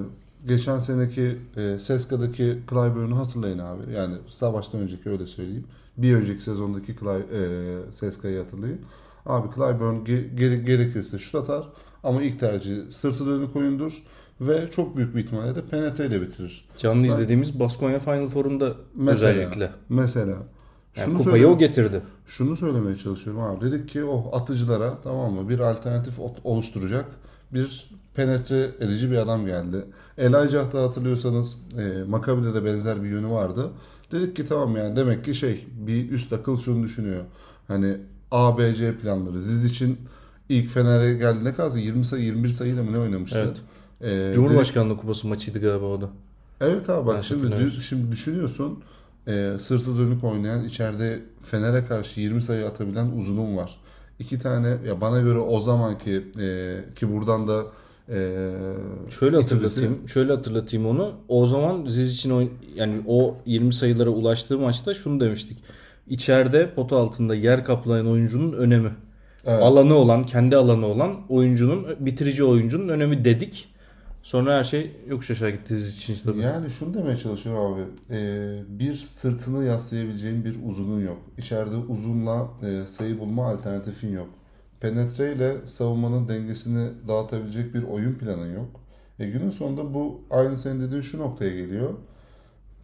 geçen 0.48 0.78
seneki 0.78 1.36
eee 1.56 1.78
Seska'daki 1.80 2.58
Clyburn'u 2.70 3.18
hatırlayın 3.18 3.58
abi. 3.58 3.92
Yani 3.96 4.14
savaştan 4.28 4.80
önceki 4.80 5.10
öyle 5.10 5.26
söyleyeyim. 5.26 5.64
Bir 5.96 6.14
önceki 6.14 6.42
sezondaki 6.42 6.96
Cly, 7.00 7.08
eee, 7.32 7.76
Seska'yı 7.94 8.38
hatırlayın. 8.42 8.78
Abi 9.26 9.48
Clyburn 9.54 9.94
ge- 10.04 10.34
gere- 10.36 10.56
gerekirse 10.56 11.18
şut 11.18 11.34
atar 11.34 11.68
ama 12.04 12.22
ilk 12.22 12.40
tercihi 12.40 12.92
sırtı 12.92 13.26
dönük 13.26 13.56
oyundur 13.56 13.92
ve 14.40 14.70
çok 14.70 14.96
büyük 14.96 15.14
bir 15.16 15.20
ihtimalle 15.24 15.54
de 15.54 15.62
penetreyle 15.64 16.20
bitirir. 16.22 16.64
Canlı 16.76 17.02
Ben- 17.02 17.08
izlediğimiz 17.08 17.60
Baskonya 17.60 17.98
Final 17.98 18.26
Four'unda 18.28 18.74
Mesela, 18.96 19.30
özellikle. 19.32 19.70
Mesela. 19.88 20.36
Yani 20.98 21.06
Şunu 21.06 21.18
kupayı 21.18 21.48
o 21.48 21.58
getirdi. 21.58 22.02
Şunu 22.26 22.56
söylemeye 22.56 22.96
çalışıyorum 22.96 23.42
abi. 23.42 23.64
Dedik 23.64 23.88
ki 23.88 24.04
o 24.04 24.36
atıcılara 24.36 24.94
tamam 25.04 25.32
mı 25.32 25.48
bir 25.48 25.58
alternatif 25.58 26.14
oluşturacak 26.44 27.04
bir 27.54 27.90
penetre 28.14 28.70
edici 28.80 29.10
bir 29.10 29.16
adam 29.16 29.46
geldi. 29.46 29.84
Elijah'da 30.18 30.82
hatırlıyorsanız 30.82 31.56
e, 31.78 32.02
Maccabi'de 32.08 32.54
de 32.54 32.64
benzer 32.64 33.02
bir 33.02 33.08
yönü 33.08 33.30
vardı. 33.30 33.70
Dedik 34.12 34.36
ki 34.36 34.48
tamam 34.48 34.76
yani 34.76 34.96
demek 34.96 35.24
ki 35.24 35.34
şey 35.34 35.66
bir 35.86 36.10
üst 36.10 36.32
akıl 36.32 36.58
şunu 36.58 36.84
düşünüyor. 36.84 37.24
Hani 37.68 37.96
A, 38.30 38.58
B, 38.58 38.74
C 38.74 38.96
planları. 38.98 39.42
Ziz 39.42 39.64
için 39.64 39.98
ilk 40.48 40.70
Fener'e 40.70 41.14
geldi 41.14 41.44
ne 41.44 41.54
kadar 41.54 41.76
20 41.76 42.04
sayı 42.04 42.24
21 42.24 42.48
sayıyla 42.48 42.82
mı 42.82 42.92
ne 42.92 42.98
oynamıştı? 42.98 43.38
Evet. 43.38 43.56
E, 44.00 44.06
dedik- 44.16 44.34
Cumhurbaşkanlığı 44.34 44.96
kupası 44.96 45.28
maçıydı 45.28 45.60
galiba 45.60 45.84
o 45.86 46.00
da. 46.00 46.08
Evet 46.60 46.90
abi 46.90 47.06
bak 47.06 47.16
Ben 47.16 47.22
şimdi, 47.22 47.46
dü- 47.46 47.80
şimdi 47.82 48.12
düşünüyorsun 48.12 48.78
e, 49.28 49.58
sırtı 49.58 49.98
dönük 49.98 50.24
oynayan 50.24 50.64
içeride 50.64 51.20
Fener'e 51.42 51.86
karşı 51.86 52.20
20 52.20 52.42
sayı 52.42 52.66
atabilen 52.66 53.06
uzunum 53.06 53.56
var. 53.56 53.80
İki 54.18 54.38
tane 54.38 54.68
ya 54.86 55.00
bana 55.00 55.20
göre 55.20 55.38
o 55.38 55.60
zamanki 55.60 56.24
e, 56.40 56.76
ki 56.94 57.12
buradan 57.12 57.48
da 57.48 57.64
e, 58.08 58.48
Şöyle 59.10 59.36
hatırlatayım. 59.36 60.08
Şöyle 60.08 60.32
hatırlatayım 60.32 60.86
onu. 60.86 61.12
O 61.28 61.46
zaman 61.46 61.86
Ziz 61.88 62.14
için 62.14 62.30
oyun, 62.30 62.50
yani 62.74 63.02
o 63.06 63.36
20 63.46 63.74
sayılara 63.74 64.10
ulaştığı 64.10 64.58
maçta 64.58 64.94
şunu 64.94 65.20
demiştik. 65.20 65.58
İçeride 66.08 66.74
pota 66.74 66.96
altında 66.96 67.34
yer 67.34 67.64
kaplayan 67.64 68.06
oyuncunun 68.06 68.52
önemi. 68.52 68.90
Evet. 69.44 69.62
Alanı 69.62 69.94
olan, 69.94 70.26
kendi 70.26 70.56
alanı 70.56 70.86
olan 70.86 71.16
oyuncunun, 71.28 71.86
bitirici 72.00 72.44
oyuncunun 72.44 72.88
önemi 72.88 73.24
dedik. 73.24 73.68
Sonra 74.22 74.58
her 74.58 74.64
şey 74.64 74.96
yokuş 75.06 75.30
aşağı 75.30 75.50
gitti 75.50 75.76
için 75.76 76.16
tabii. 76.24 76.40
Yani 76.40 76.70
şunu 76.70 76.94
demeye 76.94 77.16
çalışıyorum 77.16 77.74
abi. 77.74 77.82
e, 78.10 78.18
bir 78.68 78.96
sırtını 78.96 79.64
yaslayabileceğin 79.64 80.44
bir 80.44 80.56
uzunun 80.68 81.00
yok. 81.00 81.18
İçeride 81.38 81.76
uzunla 81.76 82.48
e, 82.62 82.86
sayı 82.86 83.18
bulma 83.20 83.48
alternatifin 83.48 84.12
yok. 84.12 84.28
Penetre 84.80 85.32
ile 85.32 85.66
savunmanın 85.66 86.28
dengesini 86.28 86.88
dağıtabilecek 87.08 87.74
bir 87.74 87.82
oyun 87.82 88.14
planın 88.14 88.54
yok. 88.54 88.80
E, 89.18 89.30
günün 89.30 89.50
sonunda 89.50 89.94
bu 89.94 90.20
aynı 90.30 90.58
senin 90.58 90.80
dediğin 90.80 91.02
şu 91.02 91.18
noktaya 91.18 91.50
geliyor. 91.56 91.94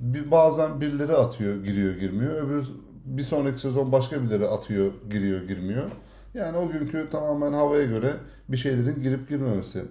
bir 0.01 0.31
bazen 0.31 0.81
birileri 0.81 1.13
atıyor, 1.13 1.65
giriyor, 1.65 1.95
girmiyor. 1.97 2.43
Öbür 2.43 2.67
bir 3.05 3.23
sonraki 3.23 3.61
sezon 3.61 3.93
başka 3.93 4.23
birileri 4.23 4.47
atıyor, 4.49 4.93
giriyor, 5.11 5.43
girmiyor. 5.49 5.91
Yani 6.35 6.57
o 6.57 6.69
günkü 6.71 7.09
tamamen 7.11 7.53
havaya 7.53 7.85
göre 7.85 8.13
bir 8.49 8.57
şeylerin 8.57 9.03
girip 9.03 9.29
girmemesi. 9.29 9.83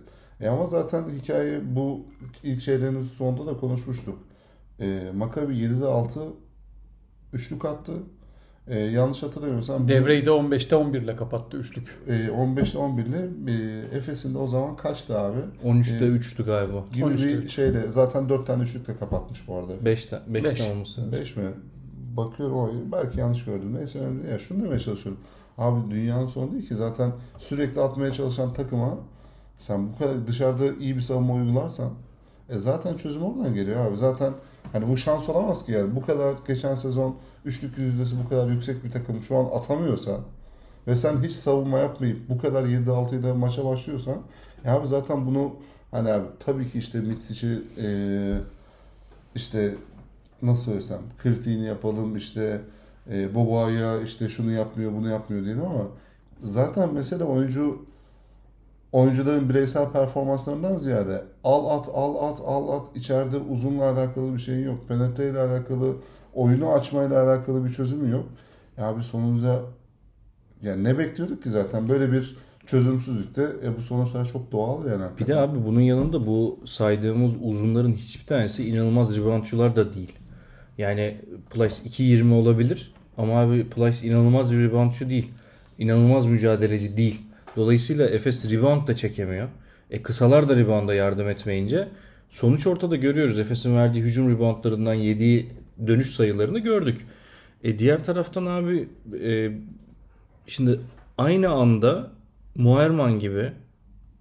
E 0.41 0.47
ama 0.49 0.65
zaten 0.65 1.03
hikaye 1.21 1.75
bu 1.75 2.05
ilk 2.43 2.61
şeylerin 2.61 3.03
sonunda 3.03 3.45
da 3.45 3.57
konuşmuştuk. 3.57 4.19
E, 4.79 5.11
Maccabi 5.15 5.53
7'de 5.53 5.85
6 5.85 6.19
üçlük 7.33 7.65
attı. 7.65 7.91
E, 8.67 8.79
yanlış 8.79 9.23
hatırlamıyorsam 9.23 9.87
Devreyi 9.87 10.25
de 10.25 10.29
15'te 10.29 10.75
11 10.75 11.01
ile 11.01 11.15
kapattı 11.15 11.57
üçlük. 11.57 11.99
e, 12.07 12.11
15'te 12.13 12.77
11 12.77 13.05
ile 13.05 13.27
e, 13.47 13.97
Efes'in 13.97 14.33
de 14.33 14.37
o 14.37 14.47
zaman 14.47 14.75
kaçtı 14.75 15.19
abi? 15.19 15.37
13'te 15.65 16.05
Ee, 16.05 16.09
3'tü 16.09 16.45
galiba. 16.45 16.85
Gibi 16.93 17.05
13'te 17.05 17.23
bir 17.27 17.33
üç. 17.37 17.53
şeyle 17.55 17.91
zaten 17.91 18.29
4 18.29 18.47
tane 18.47 18.63
üçlükle 18.63 18.97
kapatmış 18.97 19.47
bu 19.47 19.55
arada. 19.55 19.73
5'te 19.73 20.19
Beş. 20.27 20.43
5'te 20.43 20.71
olması 20.73 21.01
lazım. 21.01 21.11
5 21.21 21.35
mi? 21.37 21.43
Bakıyorum 22.17 22.55
o 22.57 22.69
belki 22.91 23.19
yanlış 23.19 23.45
gördüm. 23.45 23.75
Neyse 23.75 23.99
önemli 23.99 24.21
değil. 24.21 24.31
Ya 24.33 24.39
şunu 24.39 24.63
demeye 24.63 24.79
çalışıyorum. 24.79 25.21
Abi 25.57 25.91
dünyanın 25.91 26.27
sonu 26.27 26.51
değil 26.51 26.67
ki 26.67 26.75
zaten 26.75 27.11
sürekli 27.37 27.81
atmaya 27.81 28.13
çalışan 28.13 28.53
takıma 28.53 28.97
sen 29.57 29.93
bu 29.93 29.97
kadar 29.97 30.27
dışarıda 30.27 30.65
iyi 30.79 30.95
bir 30.95 31.01
savunma 31.01 31.33
uygularsan 31.33 31.89
e 32.49 32.59
zaten 32.59 32.97
çözüm 32.97 33.23
oradan 33.23 33.53
geliyor 33.53 33.85
abi. 33.85 33.97
Zaten 33.97 34.33
hani 34.71 34.87
bu 34.87 34.97
şans 34.97 35.29
olamaz 35.29 35.65
ki 35.65 35.71
yani. 35.71 35.95
Bu 35.95 36.05
kadar 36.05 36.35
geçen 36.47 36.75
sezon 36.75 37.15
üçlük 37.45 37.77
yüzdesi 37.77 38.15
bu 38.25 38.29
kadar 38.29 38.49
yüksek 38.49 38.83
bir 38.83 38.91
takım 38.91 39.23
şu 39.23 39.37
an 39.37 39.45
atamıyorsa 39.45 40.19
ve 40.87 40.95
sen 40.95 41.23
hiç 41.23 41.31
savunma 41.31 41.79
yapmayıp 41.79 42.29
bu 42.29 42.37
kadar 42.37 42.63
7-6 42.63 43.19
ile 43.19 43.33
maça 43.33 43.65
başlıyorsan 43.65 44.17
ya 44.65 44.75
abi 44.75 44.87
zaten 44.87 45.25
bunu 45.25 45.55
hani 45.91 46.11
abi 46.11 46.27
tabii 46.39 46.67
ki 46.67 46.79
işte 46.79 46.99
Mitsic'i 46.99 47.61
e, 47.81 47.87
işte 49.35 49.75
nasıl 50.41 50.63
söylesem 50.63 51.01
kritiğini 51.19 51.65
yapalım 51.65 52.15
işte 52.15 52.61
e, 53.09 53.35
Boba'ya 53.35 54.01
işte 54.01 54.29
şunu 54.29 54.51
yapmıyor 54.51 54.93
bunu 54.93 55.09
yapmıyor 55.09 55.45
diyelim 55.45 55.65
ama 55.65 55.87
zaten 56.43 56.93
mesele 56.93 57.23
oyuncu 57.23 57.85
oyuncuların 58.93 59.49
bireysel 59.49 59.91
performanslarından 59.91 60.75
ziyade 60.75 61.23
al 61.43 61.79
at 61.79 61.89
al 61.93 62.29
at 62.29 62.41
al 62.45 62.69
at 62.69 62.95
içeride 62.95 63.37
uzunla 63.37 63.89
alakalı 63.89 64.33
bir 64.33 64.39
şey 64.39 64.63
yok. 64.63 64.87
Penetre 64.87 65.29
ile 65.29 65.39
alakalı 65.39 65.95
oyunu 66.33 66.71
açmayla 66.71 67.23
alakalı 67.23 67.65
bir 67.65 67.71
çözümü 67.71 68.11
yok. 68.11 68.25
Ya 68.77 68.97
bir 68.97 69.03
sonunuza 69.03 69.61
yani 70.61 70.83
ne 70.83 70.97
bekliyorduk 70.97 71.43
ki 71.43 71.49
zaten 71.49 71.89
böyle 71.89 72.11
bir 72.11 72.37
çözümsüzlükte 72.65 73.41
e, 73.63 73.77
bu 73.77 73.81
sonuçlar 73.81 74.25
çok 74.25 74.51
doğal 74.51 74.87
yani. 74.87 75.03
Bir 75.19 75.27
de 75.27 75.35
abi 75.35 75.65
bunun 75.65 75.81
yanında 75.81 76.27
bu 76.27 76.59
saydığımız 76.65 77.31
uzunların 77.41 77.93
hiçbir 77.93 78.25
tanesi 78.25 78.69
inanılmaz 78.69 79.17
reboundçular 79.17 79.75
da 79.75 79.93
değil. 79.93 80.11
Yani 80.77 81.21
Plyce 81.49 81.75
2.20 81.75 82.33
olabilir 82.33 82.93
ama 83.17 83.39
abi 83.39 83.69
Plyce 83.69 84.07
inanılmaz 84.07 84.51
bir 84.51 84.57
reboundçu 84.57 85.09
değil. 85.09 85.31
İnanılmaz 85.79 86.25
mücadeleci 86.25 86.97
değil. 86.97 87.21
Dolayısıyla 87.55 88.09
Efes 88.09 88.51
rebound 88.51 88.87
da 88.87 88.95
çekemiyor. 88.95 89.49
E 89.91 90.01
kısalar 90.01 90.49
da 90.49 90.55
rebound'a 90.55 90.93
yardım 90.93 91.29
etmeyince 91.29 91.87
sonuç 92.29 92.67
ortada 92.67 92.95
görüyoruz. 92.95 93.39
Efes'in 93.39 93.75
verdiği 93.75 94.01
hücum 94.01 94.31
reboundlarından 94.31 94.93
yediği 94.93 95.49
dönüş 95.87 96.09
sayılarını 96.09 96.59
gördük. 96.59 97.05
E 97.63 97.79
diğer 97.79 98.03
taraftan 98.03 98.45
abi 98.45 98.89
e, 99.23 99.51
şimdi 100.47 100.79
aynı 101.17 101.49
anda 101.49 102.11
Muerman 102.55 103.19
gibi 103.19 103.51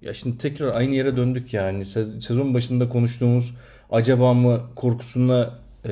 ya 0.02 0.14
şimdi 0.14 0.38
tekrar 0.38 0.74
aynı 0.76 0.94
yere 0.94 1.16
döndük 1.16 1.54
yani. 1.54 1.82
Se- 1.82 2.20
Sezon 2.20 2.54
başında 2.54 2.88
konuştuğumuz 2.88 3.54
acaba 3.90 4.34
mı 4.34 4.60
korkusuna 4.76 5.54
e, 5.84 5.90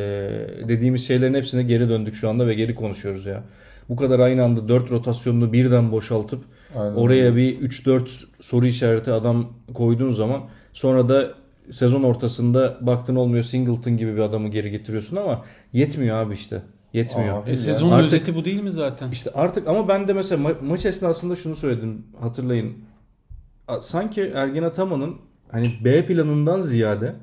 dediğimiz 0.69 1.07
şeylerin 1.07 1.35
hepsine 1.35 1.63
geri 1.63 1.89
döndük 1.89 2.15
şu 2.15 2.29
anda 2.29 2.47
ve 2.47 2.55
geri 2.55 2.75
konuşuyoruz 2.75 3.27
ya. 3.27 3.45
Bu 3.89 3.97
kadar 3.97 4.19
aynı 4.19 4.45
anda 4.45 4.69
4 4.69 4.91
rotasyonunu 4.91 5.53
birden 5.53 5.93
boşaltıp 5.93 6.45
Aynen 6.77 6.95
oraya 6.95 7.37
bir 7.37 7.61
3-4 7.61 8.09
soru 8.41 8.67
işareti 8.67 9.13
adam 9.13 9.53
koyduğun 9.75 10.13
zaman 10.13 10.41
sonra 10.73 11.09
da 11.09 11.31
sezon 11.71 12.03
ortasında 12.03 12.79
baktın 12.81 13.17
olmuyor 13.17 13.45
Singleton 13.45 13.97
gibi 13.97 14.15
bir 14.17 14.21
adamı 14.21 14.49
geri 14.49 14.71
getiriyorsun 14.71 15.17
ama 15.17 15.45
yetmiyor 15.73 16.17
abi 16.17 16.35
işte. 16.35 16.63
Yetmiyor. 16.93 17.43
Abi 17.43 17.51
E, 17.51 17.57
sezonun 17.57 17.93
Artık- 17.93 18.07
özeti 18.07 18.35
bu 18.35 18.45
değil 18.45 18.63
mi 18.63 18.73
zaten? 18.73 19.11
İşte 19.11 19.31
artık 19.35 19.69
ama 19.69 19.89
ben 19.89 20.09
de 20.09 20.13
mesela 20.13 20.49
ma- 20.49 20.65
maç 20.69 20.87
esnasında 20.87 21.37
şunu 21.37 21.57
söyledim 21.57 22.03
hatırlayın. 22.21 22.73
Sanki 23.81 24.21
Ergin 24.35 24.63
Ataman'ın 24.63 25.17
hani 25.53 25.67
B 25.85 26.07
planından 26.07 26.61
ziyade 26.61 27.15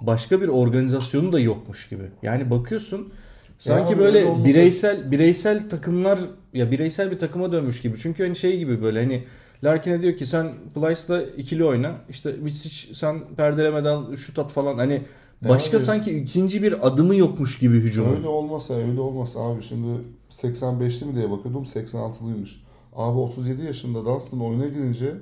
başka 0.00 0.40
bir 0.40 0.48
organizasyonu 0.48 1.32
da 1.32 1.40
yokmuş 1.40 1.88
gibi. 1.88 2.02
Yani 2.22 2.50
bakıyorsun 2.50 3.12
sanki 3.58 3.92
Ya 3.92 3.98
böyle 3.98 4.18
öyle 4.18 4.28
olmasa- 4.28 4.44
bireysel 4.44 5.10
bireysel 5.10 5.68
takımlar 5.68 6.20
ya 6.54 6.70
bireysel 6.70 7.10
bir 7.10 7.18
takıma 7.18 7.52
dönmüş 7.52 7.82
gibi. 7.82 7.96
Çünkü 7.98 8.22
hani 8.24 8.36
şey 8.36 8.58
gibi 8.58 8.82
böyle 8.82 9.02
hani 9.02 9.24
Larkin'e 9.64 10.02
diyor 10.02 10.16
ki 10.16 10.26
sen 10.26 10.52
Plyce'la 10.74 11.22
ikili 11.22 11.64
oyna. 11.64 11.94
İşte 12.10 12.32
Mitsic 12.32 12.94
sen 12.94 13.20
perdelemeden 13.36 14.14
şut 14.14 14.38
at 14.38 14.50
falan. 14.52 14.78
Hani 14.78 15.02
başka 15.48 15.76
abi- 15.76 15.84
sanki 15.84 16.18
ikinci 16.18 16.62
bir 16.62 16.86
adımı 16.86 17.14
yokmuş 17.16 17.58
gibi 17.58 17.76
hücumun. 17.80 18.16
Öyle 18.16 18.28
olmasa 18.28 18.74
öyle 18.74 19.00
olmasa 19.00 19.40
abi 19.40 19.62
şimdi 19.62 19.88
85'li 20.30 21.06
mi 21.06 21.14
diye 21.14 21.30
bakıyordum 21.30 21.64
86'lıymış. 21.66 22.50
Abi 22.96 23.18
37 23.18 23.64
yaşında 23.64 24.04
Dunstan 24.06 24.40
oyuna 24.40 24.66
girince 24.68 25.12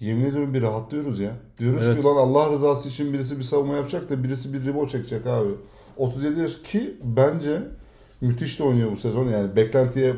yemin 0.00 0.24
ediyorum 0.24 0.54
bir 0.54 0.62
rahatlıyoruz 0.62 1.20
ya. 1.20 1.30
Diyoruz 1.58 1.86
Evet. 1.86 1.96
ki 1.98 2.04
lan 2.04 2.16
Allah 2.16 2.52
rızası 2.52 2.88
için 2.88 3.12
birisi 3.12 3.38
bir 3.38 3.42
savunma 3.42 3.74
yapacak 3.74 4.10
da 4.10 4.24
birisi 4.24 4.52
bir 4.52 4.66
rebound 4.66 4.88
çekecek 4.88 5.26
abi. 5.26 5.48
37 5.96 6.40
yaş 6.40 6.52
ki 6.64 6.94
bence 7.02 7.58
müthiş 8.20 8.58
de 8.58 8.64
oynuyor 8.64 8.92
bu 8.92 8.96
sezon 8.96 9.28
yani 9.28 9.56
beklentiye 9.56 10.14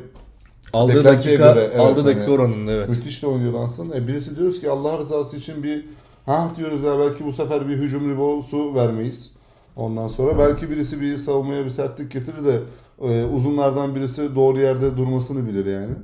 Aldığı 0.73 0.95
Beklentiye 0.95 1.39
dakika, 1.39 1.53
göre, 1.53 1.65
evet, 1.65 1.81
aldığı 1.81 2.05
dakika 2.05 2.25
hani- 2.25 2.33
oranında 2.33 2.73
evet. 2.73 2.89
müthiş 2.89 3.23
de 3.23 3.27
oynuyor 3.27 3.53
Dunstan. 3.53 3.93
E 3.93 4.09
birisi 4.09 4.37
diyoruz 4.37 4.61
ki 4.61 4.71
Allah 4.71 4.99
rızası 4.99 5.37
için 5.37 5.63
bir 5.63 5.85
ha 6.27 6.51
diyoruz 6.57 6.83
ya 6.83 6.99
belki 6.99 7.25
bu 7.25 7.33
sefer 7.33 7.69
bir 7.69 7.77
hücum 7.77 8.11
reboundu 8.11 8.75
vermeyiz. 8.75 9.33
Ondan 9.77 10.07
sonra 10.07 10.39
belki 10.39 10.71
birisi 10.71 11.01
bir 11.01 11.17
savunmaya 11.17 11.65
bir 11.65 11.71
sertlik 11.71 12.11
getirir 12.11 12.45
de 12.45 12.61
e, 13.03 13.25
uzunlardan 13.25 13.95
birisi 13.95 14.35
doğru 14.35 14.59
yerde 14.59 14.97
durmasını 14.97 15.49
bilir 15.49 15.67
yani. 15.67 15.95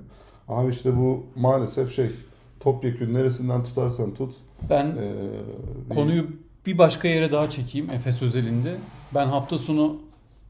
Abi 0.49 0.71
işte 0.71 0.97
bu 0.97 1.27
maalesef 1.37 1.93
şey 1.93 2.07
topyekün 2.61 3.15
neresinden 3.15 3.65
tutarsan 3.65 4.15
tut. 4.15 4.35
Ben 4.71 4.87
e, 4.87 5.13
konuyu 5.95 6.27
bir 6.67 6.79
başka 6.79 7.09
yere 7.09 7.33
daha 7.33 7.51
çekeyim 7.51 7.91
Efes 7.91 8.23
özelinde. 8.23 8.75
Ben 9.15 9.27
hafta 9.27 9.59
sonu 9.59 9.97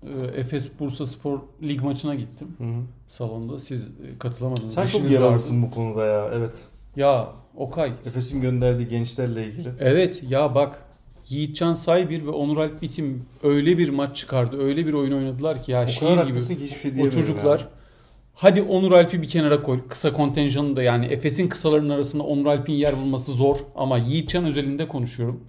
e, 0.02 0.26
Efes 0.40 0.81
Bursa 0.81 1.07
Spor 1.07 1.38
Lig 1.62 1.81
maçına 1.83 2.14
gittim 2.14 2.49
salonda. 3.09 3.59
Siz 3.59 3.88
e, 3.90 4.19
katılamadınız. 4.19 4.75
Sen 4.75 4.87
çok 4.87 5.11
yaralısın 5.11 5.62
bu 5.62 5.71
konuda 5.71 6.07
ya. 6.07 6.31
Evet. 6.35 6.50
Ya 6.97 7.29
Okay. 7.57 7.93
Efes'in 8.07 8.40
gönderdiği 8.40 8.88
gençlerle 8.88 9.47
ilgili. 9.47 9.69
Evet 9.81 10.23
ya 10.29 10.55
bak 10.55 10.83
Yiğitcan 11.29 11.75
Saybir 11.75 12.26
ve 12.26 12.31
Onur 12.31 12.57
Alp 12.57 12.83
Bitim 12.83 13.25
öyle 13.43 13.79
bir 13.79 13.88
maç 13.88 14.17
çıkardı. 14.17 14.62
Öyle 14.62 14.87
bir 14.87 14.93
oyun 14.93 15.12
oynadılar 15.12 15.62
ki 15.62 15.73
ya 15.73 15.85
O 15.85 15.87
şiir 15.87 16.07
kadar 16.07 16.26
gibi. 16.26 16.40
ki 16.40 16.57
hiçbir 16.61 16.93
şey 16.93 17.02
O 17.07 17.11
çocuklar 17.11 17.59
ya. 17.61 17.69
hadi 18.35 18.62
Onur 18.62 18.93
Alp'i 18.93 19.23
bir 19.23 19.29
kenara 19.29 19.62
koy. 19.62 19.81
Kısa 19.88 20.12
kontenjanı 20.12 20.76
da 20.76 20.83
yani 20.83 21.07
Efes'in 21.07 21.49
kısalarının 21.49 21.90
arasında 21.90 22.23
Onur 22.23 22.47
Alp'in 22.47 22.73
yer 22.73 22.97
bulması 22.97 23.33
zor. 23.33 23.57
Ama 23.75 23.99
Yiğitcan 23.99 24.45
özelinde 24.45 24.88
konuşuyorum. 24.88 25.40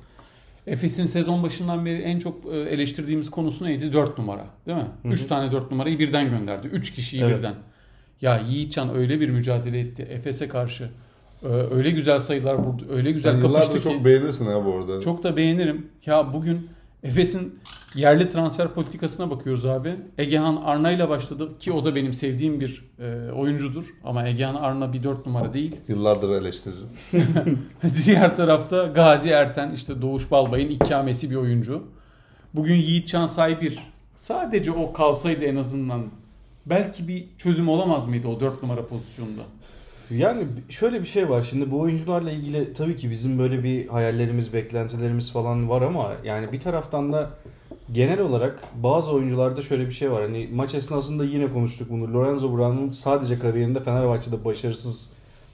Efes'in 0.72 1.06
sezon 1.06 1.44
başından 1.44 1.86
beri 1.86 2.02
en 2.02 2.20
çok 2.20 2.46
e, 2.54 2.58
eleştirdiğimiz 2.60 3.30
konusu 3.32 3.66
neydi? 3.66 3.94
4 3.94 4.18
numara. 4.18 4.46
Değil 4.68 4.78
mi? 4.78 4.88
3 5.06 5.26
tane 5.26 5.52
4 5.52 5.72
numarayı 5.72 6.00
birden 6.00 6.30
gönderdi. 6.30 6.68
3 6.68 6.94
kişiyi 6.94 7.24
Evet. 7.24 7.38
birden. 7.38 7.54
Ya 8.22 8.42
Yiğitcan 8.50 8.96
öyle 8.96 9.20
bir 9.20 9.30
mücadele 9.30 9.80
etti 9.80 10.08
Efes'e 10.10 10.48
karşı. 10.48 10.90
Ee, 11.44 11.48
Öyle 11.48 11.92
güzel 11.92 12.20
sayılar 12.20 12.66
buldu. 12.66 12.84
Öyle 12.92 13.12
güzel 13.12 13.32
Sen 13.34 13.42
kapıştı 13.42 13.78
ki. 13.78 13.84
çok 13.84 14.06
beğenirsin 14.06 14.46
ha 14.46 14.66
bu 14.66 14.76
arada. 14.76 15.02
Çok 15.02 15.24
da 15.24 15.38
beğenirim. 15.38 15.88
Ya 16.06 16.34
bugün 16.34 16.70
Efes'in 17.04 17.60
yerli 17.96 18.30
transfer 18.30 18.74
politikasına 18.74 19.30
bakıyoruz 19.30 19.66
abi. 19.66 19.96
Egehan 20.18 20.56
Arna 20.56 20.92
ile 20.92 21.10
başladı 21.10 21.58
ki 21.60 21.72
o 21.72 21.86
da 21.86 21.96
benim 21.96 22.14
sevdiğim 22.14 22.60
bir 22.60 22.86
e, 23.00 23.32
oyuncudur. 23.32 23.86
Ama 24.04 24.28
Egehan 24.28 24.56
Arna 24.56 24.94
bir 24.94 25.04
dört 25.04 25.26
numara 25.26 25.54
değil. 25.54 25.76
Yıllardır 25.88 26.30
eleştiririm. 26.30 26.88
Diğer 28.06 28.36
tarafta 28.36 28.88
Gazi 28.88 29.30
Erten 29.30 29.72
işte 29.72 30.02
Doğuş 30.02 30.32
Balbay'ın 30.32 30.70
ikamesi 30.70 31.30
bir 31.32 31.36
oyuncu. 31.36 31.84
Bugün 32.54 32.76
Yiğitcan 32.76 33.26
Saybir 33.26 33.80
sadece 34.16 34.72
o 34.72 34.94
kalsaydı 34.94 35.46
en 35.46 35.56
azından 35.56 36.02
belki 36.66 37.08
bir 37.08 37.26
çözüm 37.38 37.70
olamaz 37.70 38.08
mıydı 38.08 38.28
o 38.28 38.40
dört 38.40 38.64
numara 38.64 38.88
pozisyonda? 38.88 39.42
Yani 40.18 40.44
şöyle 40.70 41.00
bir 41.02 41.06
şey 41.06 41.30
var. 41.30 41.42
Şimdi 41.50 41.72
bu 41.72 41.80
oyuncularla 41.80 42.32
ilgili 42.32 42.74
tabii 42.74 42.96
ki 42.96 43.12
bizim 43.12 43.40
böyle 43.40 43.64
bir 43.64 43.88
hayallerimiz, 43.88 44.54
beklentilerimiz 44.54 45.32
falan 45.32 45.70
var 45.70 45.82
ama 45.82 46.12
yani 46.24 46.52
bir 46.52 46.60
taraftan 46.60 47.14
da 47.14 47.30
genel 47.92 48.20
olarak 48.20 48.60
bazı 48.84 49.12
oyuncularda 49.12 49.62
şöyle 49.62 49.86
bir 49.86 49.92
şey 49.92 50.12
var. 50.12 50.22
Hani 50.22 50.50
maç 50.54 50.76
esnasında 50.76 51.24
yine 51.24 51.54
konuştuk 51.54 51.90
bunu. 51.90 52.14
Lorenzo 52.14 52.58
Brown'un 52.58 52.92
sadece 52.92 53.40
kariyerinde 53.40 53.80
Fenerbahçe'de 53.84 54.46
başarısız 54.46 55.10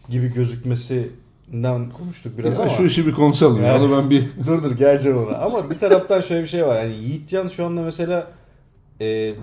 gibi 0.09 0.33
gözükmesinden 0.33 1.89
konuştuk 1.89 2.37
biraz 2.37 2.57
Ya 2.57 2.61
ama. 2.63 2.69
şu 2.73 2.83
işi 2.83 3.07
bir 3.07 3.11
konuşalım 3.13 3.61
ya. 3.61 3.67
Yani- 3.67 3.85
Onu 3.85 3.97
ben 3.97 4.09
bir 4.09 4.23
dur 4.47 4.63
dur 4.63 4.71
geleceğim 4.71 5.17
ona. 5.17 5.37
Ama 5.37 5.69
bir 5.69 5.79
taraftan 5.79 6.21
şöyle 6.21 6.41
bir 6.41 6.47
şey 6.47 6.65
var. 6.65 6.81
Yani 6.83 6.93
Yiğitcan 6.93 7.47
şu 7.47 7.65
anda 7.65 7.81
mesela 7.81 8.27
e, 9.01 9.33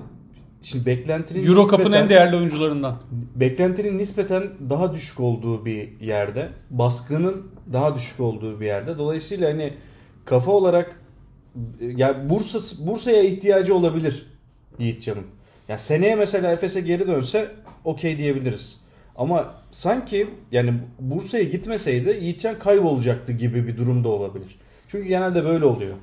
şimdi 0.64 0.86
beklentinin 0.86 1.46
Euro 1.46 1.68
Cup'ın 1.70 1.92
en 1.92 2.08
değerli 2.08 2.36
oyuncularından. 2.36 2.96
beklentinin 3.36 3.98
nispeten 3.98 4.42
daha 4.70 4.94
düşük 4.94 5.20
olduğu 5.20 5.64
bir 5.66 6.00
yerde, 6.00 6.48
baskının 6.70 7.46
daha 7.72 7.94
düşük 7.96 8.20
olduğu 8.20 8.60
bir 8.60 8.66
yerde. 8.66 8.98
Dolayısıyla 8.98 9.50
hani 9.50 9.74
kafa 10.24 10.50
olarak 10.50 11.00
yani 11.80 12.30
Bursa 12.30 12.58
Bursa'ya 12.86 13.22
ihtiyacı 13.22 13.74
olabilir 13.74 14.26
Yiğitcan'ın. 14.78 15.24
Ya 15.68 15.78
seneye 15.78 16.14
mesela 16.14 16.52
Efes'e 16.52 16.80
geri 16.80 17.06
dönse 17.06 17.50
okey 17.84 18.18
diyebiliriz. 18.18 18.80
Ama 19.16 19.54
sanki 19.72 20.28
yani 20.52 20.74
Bursa'ya 21.00 21.44
gitmeseydi 21.44 22.18
Yiğitcan 22.20 22.58
kaybolacaktı 22.58 23.32
gibi 23.32 23.66
bir 23.66 23.76
durum 23.76 24.04
da 24.04 24.08
olabilir. 24.08 24.58
Çünkü 24.88 25.08
genelde 25.08 25.44
böyle 25.44 25.64
oluyor. 25.64 25.94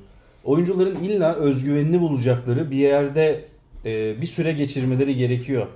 Oyuncuların 0.44 0.96
illa 0.96 1.34
özgüvenini 1.34 2.00
bulacakları 2.00 2.70
bir 2.70 2.76
yerde 2.76 3.44
e, 3.84 4.20
bir 4.20 4.26
süre 4.26 4.52
geçirmeleri 4.52 5.16
gerekiyor. 5.16 5.66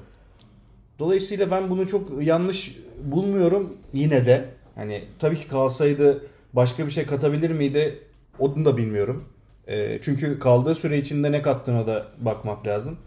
Dolayısıyla 0.98 1.50
ben 1.50 1.70
bunu 1.70 1.88
çok 1.88 2.22
yanlış 2.22 2.76
bulmuyorum 3.04 3.76
yine 3.92 4.26
de. 4.26 4.44
Hani 4.74 5.04
tabii 5.18 5.36
ki 5.36 5.48
kalsaydı 5.48 6.26
başka 6.52 6.86
bir 6.86 6.90
şey 6.90 7.06
katabilir 7.06 7.50
miydi? 7.50 7.98
Onu 8.38 8.64
da 8.64 8.76
bilmiyorum. 8.76 9.28
E, 9.66 10.00
çünkü 10.02 10.38
kaldığı 10.38 10.74
süre 10.74 10.98
içinde 10.98 11.32
ne 11.32 11.42
kattığına 11.42 11.86
da 11.86 12.06
bakmak 12.18 12.66
lazım. 12.66 12.98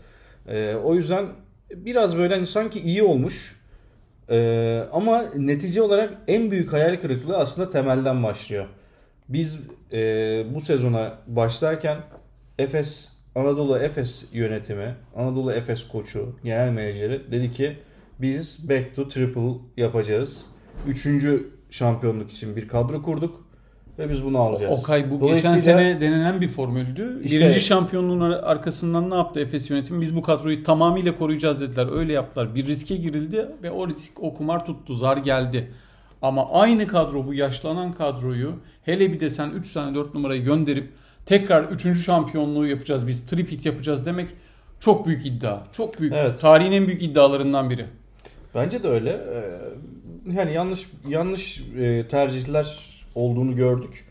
E, 0.47 0.75
o 0.75 0.95
yüzden 0.95 1.25
biraz 1.75 2.17
böyle 2.17 2.33
hani 2.33 2.45
sanki 2.45 2.79
iyi 2.79 3.03
olmuş. 3.03 3.59
E, 4.29 4.79
ama 4.91 5.25
netice 5.35 5.81
olarak 5.81 6.17
en 6.27 6.51
büyük 6.51 6.73
hayal 6.73 6.95
kırıklığı 6.95 7.37
aslında 7.37 7.69
temelden 7.69 8.23
başlıyor. 8.23 8.65
Biz 9.29 9.59
e, 9.91 9.97
bu 10.53 10.61
sezona 10.61 11.17
başlarken 11.27 11.97
Efes 12.59 13.18
Anadolu 13.35 13.77
Efes 13.77 14.25
yönetimi, 14.33 14.95
Anadolu 15.15 15.51
Efes 15.51 15.87
koçu, 15.87 16.35
genel 16.43 16.71
menajeri 16.71 17.21
dedi 17.31 17.51
ki 17.51 17.77
biz 18.21 18.69
back 18.69 18.95
to 18.95 19.07
triple 19.07 19.51
yapacağız. 19.77 20.45
Üçüncü 20.87 21.47
şampiyonluk 21.69 22.31
için 22.31 22.55
bir 22.55 22.67
kadro 22.67 23.01
kurduk 23.01 23.43
ve 23.99 24.09
biz 24.09 24.23
bunu 24.23 24.37
alacağız. 24.39 24.79
Okay 24.83 25.11
bu 25.11 25.19
geçen 25.35 25.57
sene 25.57 26.01
denenen 26.01 26.41
bir 26.41 26.47
formüldü. 26.47 27.21
İşte- 27.23 27.37
Birinci 27.39 27.59
şampiyonluğun 27.61 28.19
ar- 28.19 28.43
arkasından 28.43 29.09
ne 29.09 29.15
yaptı 29.15 29.39
Efes 29.39 29.69
yönetimi? 29.69 30.01
Biz 30.01 30.15
bu 30.15 30.21
kadroyu 30.21 30.63
tamamıyla 30.63 31.17
koruyacağız 31.17 31.61
dediler. 31.61 31.87
Öyle 31.91 32.13
yaptılar. 32.13 32.55
Bir 32.55 32.67
riske 32.67 32.95
girildi 32.95 33.45
ve 33.63 33.71
o 33.71 33.87
risk 33.87 34.23
o 34.23 34.33
kumar 34.33 34.65
tuttu. 34.65 34.95
Zar 34.95 35.17
geldi. 35.17 35.71
Ama 36.21 36.51
aynı 36.51 36.87
kadro 36.87 37.27
bu 37.27 37.33
yaşlanan 37.33 37.93
kadroyu 37.93 38.51
hele 38.83 39.11
bir 39.13 39.19
de 39.19 39.29
sen 39.29 39.49
3 39.49 39.73
tane 39.73 39.95
4 39.95 40.13
numarayı 40.13 40.43
gönderip 40.43 40.89
tekrar 41.29 41.63
3. 41.63 42.05
şampiyonluğu 42.05 42.67
yapacağız 42.67 43.07
biz 43.07 43.25
tripit 43.25 43.65
yapacağız 43.65 44.05
demek 44.05 44.29
çok 44.79 45.07
büyük 45.07 45.25
iddia. 45.25 45.59
Çok 45.71 45.99
büyük. 45.99 46.13
Evet. 46.13 46.41
Tarihin 46.41 46.71
en 46.71 46.87
büyük 46.87 47.03
iddialarından 47.03 47.69
biri. 47.69 47.85
Bence 48.55 48.83
de 48.83 48.87
öyle. 48.87 49.09
Ee, 49.09 49.59
Yani 50.37 50.53
yanlış 50.53 50.89
yanlış 51.07 51.63
e, 51.79 52.07
tercihler 52.07 52.77
olduğunu 53.15 53.55
gördük. 53.55 54.05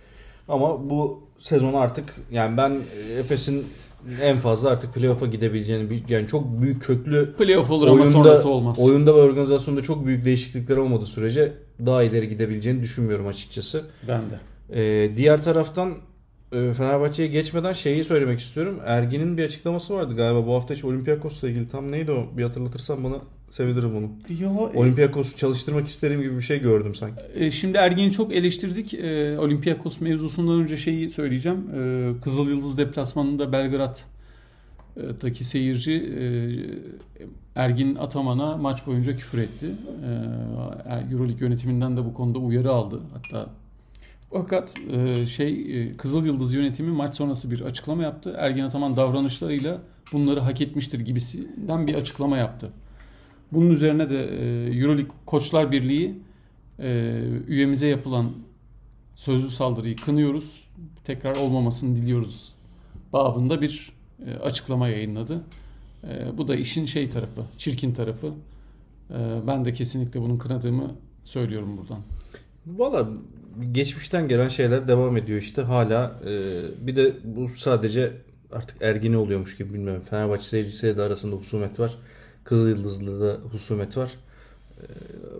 Ama 0.48 0.90
bu 0.90 1.22
sezon 1.38 1.74
artık 1.74 2.14
yani 2.30 2.56
ben 2.56 2.76
Efes'in 3.18 3.66
en 4.22 4.36
fazla 4.36 4.70
artık 4.70 4.94
playoff'a 4.94 5.26
gidebileceğini 5.26 6.02
yani 6.08 6.26
çok 6.26 6.62
büyük 6.62 6.82
köklü 6.82 7.34
Playoff 7.38 7.70
olur 7.70 7.88
ama 7.88 8.06
sonrası 8.06 8.48
olmaz. 8.48 8.80
oyunda 8.80 9.14
ve 9.14 9.20
organizasyonda 9.20 9.80
çok 9.80 10.06
büyük 10.06 10.24
değişiklikler 10.24 10.76
olmadığı 10.76 11.06
sürece 11.06 11.52
daha 11.86 12.02
ileri 12.02 12.28
gidebileceğini 12.28 12.82
düşünmüyorum 12.82 13.26
açıkçası. 13.26 13.84
Ben 14.08 14.20
de. 14.20 14.38
Ee, 14.72 15.16
diğer 15.16 15.42
taraftan 15.42 15.94
Fenerbahçe'ye 16.50 17.28
geçmeden 17.28 17.72
şeyi 17.72 18.04
söylemek 18.04 18.40
istiyorum. 18.40 18.80
Ergin'in 18.86 19.36
bir 19.36 19.44
açıklaması 19.44 19.94
vardı 19.94 20.16
galiba 20.16 20.46
bu 20.46 20.54
hafta 20.54 20.74
içi 20.74 20.86
Olympiakos'la 20.86 21.48
ilgili. 21.48 21.66
Tam 21.66 21.92
neydi 21.92 22.10
o? 22.12 22.26
Bir 22.36 22.42
hatırlatırsan 22.42 23.04
bana 23.04 23.16
sevinirim 23.50 23.94
bunu. 23.94 24.10
Ya, 24.40 24.50
Olympiakos'u 24.74 25.36
çalıştırmak 25.36 25.88
isterim 25.88 26.22
gibi 26.22 26.36
bir 26.36 26.42
şey 26.42 26.60
gördüm 26.60 26.94
sanki. 26.94 27.22
E, 27.34 27.50
Şimdi 27.50 27.78
Ergin'i 27.78 28.12
çok 28.12 28.34
eleştirdik. 28.34 28.94
E, 28.94 29.38
Olympiakos 29.38 30.00
mevzusundan 30.00 30.60
önce 30.60 30.76
şeyi 30.76 31.10
söyleyeceğim. 31.10 31.58
E, 31.74 32.20
Kızıl 32.20 32.48
Yıldız 32.48 32.78
deplasmanında 32.78 33.52
Belgrad'daki 33.52 35.44
seyirci 35.44 35.92
e, 35.92 36.24
Ergin 37.54 37.94
Ataman'a 37.94 38.56
maç 38.56 38.86
boyunca 38.86 39.16
küfür 39.16 39.38
etti. 39.38 39.66
E, 40.86 41.12
Euroleague 41.12 41.46
yönetiminden 41.46 41.96
de 41.96 42.04
bu 42.04 42.14
konuda 42.14 42.38
uyarı 42.38 42.70
aldı. 42.70 43.00
Hatta 43.14 43.50
fakat 44.30 44.74
e, 44.90 45.26
şey 45.26 45.82
e, 45.82 45.92
Kızıl 45.92 46.26
Yıldız 46.26 46.54
yönetimi 46.54 46.90
maç 46.90 47.14
sonrası 47.14 47.50
bir 47.50 47.60
açıklama 47.60 48.02
yaptı. 48.02 48.34
Ergin 48.38 48.64
Ataman 48.64 48.96
davranışlarıyla 48.96 49.82
bunları 50.12 50.40
hak 50.40 50.60
etmiştir 50.60 51.00
gibisinden 51.00 51.86
bir 51.86 51.94
açıklama 51.94 52.38
yaptı. 52.38 52.70
Bunun 53.52 53.70
üzerine 53.70 54.10
de 54.10 54.24
e, 54.24 54.78
Euroleague 54.78 55.14
Koçlar 55.26 55.72
Birliği 55.72 56.18
e, 56.78 57.20
üyemize 57.46 57.86
yapılan 57.86 58.30
sözlü 59.14 59.50
saldırıyı 59.50 59.96
kınıyoruz. 59.96 60.64
Tekrar 61.04 61.36
olmamasını 61.36 61.96
diliyoruz. 61.96 62.54
Babında 63.12 63.60
bir 63.60 63.92
e, 64.26 64.34
açıklama 64.34 64.88
yayınladı. 64.88 65.44
E, 66.04 66.38
bu 66.38 66.48
da 66.48 66.56
işin 66.56 66.86
şey 66.86 67.10
tarafı, 67.10 67.42
çirkin 67.58 67.94
tarafı. 67.94 68.26
E, 69.10 69.46
ben 69.46 69.64
de 69.64 69.72
kesinlikle 69.72 70.20
bunun 70.20 70.38
kınadığımı 70.38 70.94
söylüyorum 71.24 71.76
buradan. 71.76 72.02
Valla 72.66 73.08
geçmişten 73.72 74.28
gelen 74.28 74.48
şeyler 74.48 74.88
devam 74.88 75.16
ediyor 75.16 75.38
işte 75.38 75.62
hala. 75.62 76.20
Ee, 76.26 76.86
bir 76.86 76.96
de 76.96 77.12
bu 77.24 77.48
sadece 77.48 78.12
artık 78.52 78.82
Ergin'i 78.82 79.16
oluyormuş 79.16 79.56
gibi 79.56 79.74
bilmiyorum. 79.74 80.02
Fenerbahçe 80.10 80.42
seyircisiyle 80.44 80.96
de 80.96 81.02
arasında 81.02 81.36
husumet 81.36 81.80
var. 81.80 81.94
Kızıl 82.44 82.68
Yıldız'la 82.68 83.20
da 83.20 83.36
husumet 83.52 83.96
var. 83.96 84.10
Ee, 84.80 84.84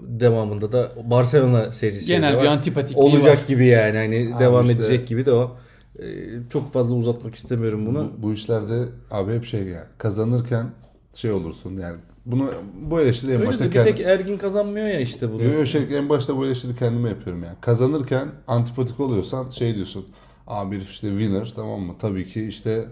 devamında 0.02 0.72
da 0.72 0.92
Barcelona 1.04 1.72
seyircisiyle 1.72 2.14
de 2.14 2.20
Genel 2.20 2.37
var. 2.37 2.42
bir 2.42 2.48
antipatikliği 2.48 3.07
olacak 3.07 3.38
var. 3.42 3.46
gibi 3.48 3.66
yani 3.66 3.96
hani 3.96 4.31
Abi 4.35 4.44
devam 4.44 4.70
işte- 4.70 4.83
edecek 4.83 5.09
gibi 5.09 5.26
de 5.26 5.33
o. 5.33 5.57
Ee, 5.98 6.04
çok 6.52 6.72
fazla 6.72 6.94
uzatmak 6.94 7.35
istemiyorum 7.35 7.87
bunu. 7.87 8.12
Bu, 8.18 8.22
bu 8.22 8.35
işlerde 8.35 8.85
abi 9.11 9.33
hep 9.35 9.44
şey 9.44 9.61
yani 9.62 9.85
kazanırken 9.98 10.66
şey 11.14 11.31
olursun 11.31 11.76
yani 11.76 11.96
bunu 12.29 12.51
bu 12.91 13.01
eleştiri 13.01 13.33
en 13.33 13.38
Öyle 13.41 13.47
başta 13.49 13.64
de 13.64 13.67
bir 13.67 13.73
kendim. 13.73 13.97
tek 13.97 14.07
Ergin 14.07 14.38
kazanmıyor 14.38 14.87
ya 14.87 15.01
işte 15.01 15.33
bunu. 15.33 15.43
Yo, 15.43 15.53
yo, 15.53 15.67
şey, 15.67 15.97
en 15.99 16.09
başta 16.09 16.37
bu 16.37 16.47
eleştiri 16.47 16.77
kendime 16.77 17.09
yapıyorum 17.09 17.43
yani. 17.45 17.57
Kazanırken 17.61 18.29
antipatik 18.47 19.01
oluyorsan 19.01 19.51
şey 19.51 19.75
diyorsun. 19.75 20.07
Abi 20.47 20.77
herif 20.77 20.91
işte 20.91 21.09
winner 21.11 21.53
tamam 21.57 21.81
mı? 21.81 21.95
Tabii 22.01 22.27
ki 22.27 22.49
işte 22.49 22.88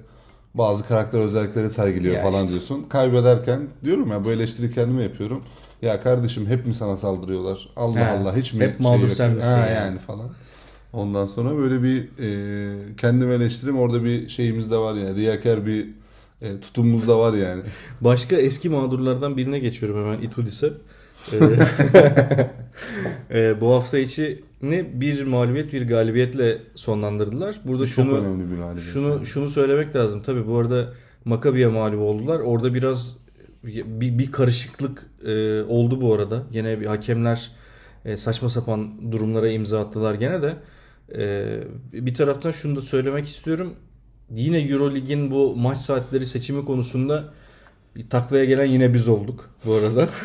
bazı 0.55 0.89
karakter 0.89 1.19
özellikleri 1.21 1.71
sergiliyor 1.71 2.15
Ya 2.15 2.23
falan 2.23 2.43
işte. 2.45 2.51
diyorsun. 2.51 2.83
Kaybederken 2.89 3.69
diyorum 3.85 4.11
ya 4.11 4.25
bu 4.25 4.33
eleştiri 4.33 4.73
kendime 4.75 5.03
yapıyorum. 5.03 5.45
Ya 5.83 6.01
kardeşim 6.01 6.47
hep 6.47 6.67
mi 6.67 6.75
sana 6.75 6.97
saldırıyorlar? 6.97 7.69
Allah 7.77 7.99
He. 8.01 8.05
Allah 8.07 8.37
hiç 8.37 8.53
mi 8.53 8.65
Hep 8.65 8.81
mağdur 8.81 9.09
şey 9.09 9.09
sen 9.09 9.27
yapıyor? 9.27 9.37
misin 9.37 9.59
Ha, 9.59 9.67
yani? 9.67 9.73
yani 9.75 9.99
falan. 9.99 10.31
Ondan 10.93 11.27
sonra 11.27 11.57
böyle 11.59 11.83
bir 11.83 12.09
e, 12.93 12.97
kendime 12.97 13.35
eleştirim 13.35 13.79
orada 13.79 14.05
bir 14.05 14.29
şeyimiz 14.29 14.71
de 14.71 14.77
var 14.79 14.95
yani. 14.95 15.15
Riyakar 15.17 15.67
bir 15.67 15.89
e, 16.43 16.61
tutumumuz 16.61 17.09
da 17.09 17.19
var 17.19 17.35
yani. 17.35 17.63
Başka 18.01 18.37
eski 18.37 18.69
mağdurlardan 18.69 19.37
birine 19.37 19.59
geçiyorum 19.59 20.05
hemen 20.05 20.23
Itudis'e. 20.23 20.71
Ee, 21.33 21.39
ee, 23.31 23.55
bu 23.61 23.75
hafta 23.75 23.99
içi 23.99 24.43
ne 24.63 25.01
bir 25.01 25.25
mağlubiyet 25.25 25.73
bir 25.73 25.89
galibiyetle 25.89 26.59
sonlandırdılar. 26.75 27.61
Burada 27.65 27.87
Çok 27.87 27.95
şunu 27.95 28.19
önemli 28.19 28.51
bir 28.53 28.57
galibiyet. 28.57 28.93
şunu 28.93 29.27
şunu 29.27 29.49
söylemek 29.49 29.97
lazım. 29.97 30.23
Tabii 30.23 30.47
bu 30.47 30.59
arada 30.59 30.93
Makabi'ye 31.25 31.67
mağlup 31.67 32.01
oldular. 32.01 32.41
Orada 32.41 32.75
biraz 32.75 33.17
bir, 33.65 34.19
bir 34.19 34.33
karışıklık 34.33 35.07
e, 35.25 35.63
oldu 35.63 36.01
bu 36.01 36.15
arada. 36.15 36.43
Yine 36.53 36.81
bir 36.81 36.87
hakemler 36.87 37.51
e, 38.05 38.17
saçma 38.17 38.49
sapan 38.49 39.13
durumlara 39.13 39.49
imza 39.51 39.81
attılar 39.81 40.15
gene 40.15 40.43
de. 40.43 40.57
E, 41.15 41.59
bir 41.93 42.15
taraftan 42.15 42.51
şunu 42.51 42.77
da 42.77 42.81
söylemek 42.81 43.27
istiyorum. 43.27 43.75
Yine 44.35 44.59
Eurolig'in 44.59 45.31
bu 45.31 45.57
maç 45.57 45.79
saatleri 45.79 46.27
seçimi 46.27 46.65
konusunda 46.65 47.25
bir 47.97 48.09
taklaya 48.11 48.45
gelen 48.45 48.65
yine 48.65 48.95
biz 48.95 49.09
olduk 49.09 49.51
bu 49.67 49.75
arada. 49.75 50.09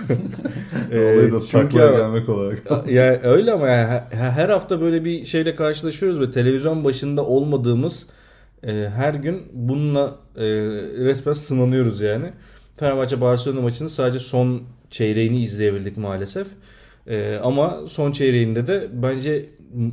E, 0.91 0.99
Olayı 0.99 1.33
da 1.33 1.39
çünkü 1.39 1.51
taklaya 1.51 1.91
gelmek 1.97 2.29
olarak. 2.29 2.63
ya 2.89 3.19
öyle 3.23 3.51
ama 3.51 3.67
he- 3.67 4.03
her 4.15 4.49
hafta 4.49 4.81
böyle 4.81 5.05
bir 5.05 5.25
şeyle 5.25 5.55
karşılaşıyoruz 5.55 6.19
ve 6.19 6.31
televizyon 6.31 6.83
başında 6.83 7.25
olmadığımız 7.25 8.07
e, 8.63 8.73
her 8.95 9.13
gün 9.13 9.41
bununla 9.53 10.15
e, 10.37 10.43
resmen 11.05 11.33
sınanıyoruz 11.33 12.01
yani. 12.01 12.29
Fenerbahçe 12.77 13.21
Barcelona 13.21 13.61
maçını 13.61 13.89
sadece 13.89 14.19
son 14.19 14.61
çeyreğini 14.89 15.41
izleyebildik 15.43 15.97
maalesef. 15.97 16.47
E, 17.07 17.35
ama 17.35 17.79
son 17.87 18.11
çeyreğinde 18.11 18.67
de 18.67 18.87
bence 18.93 19.49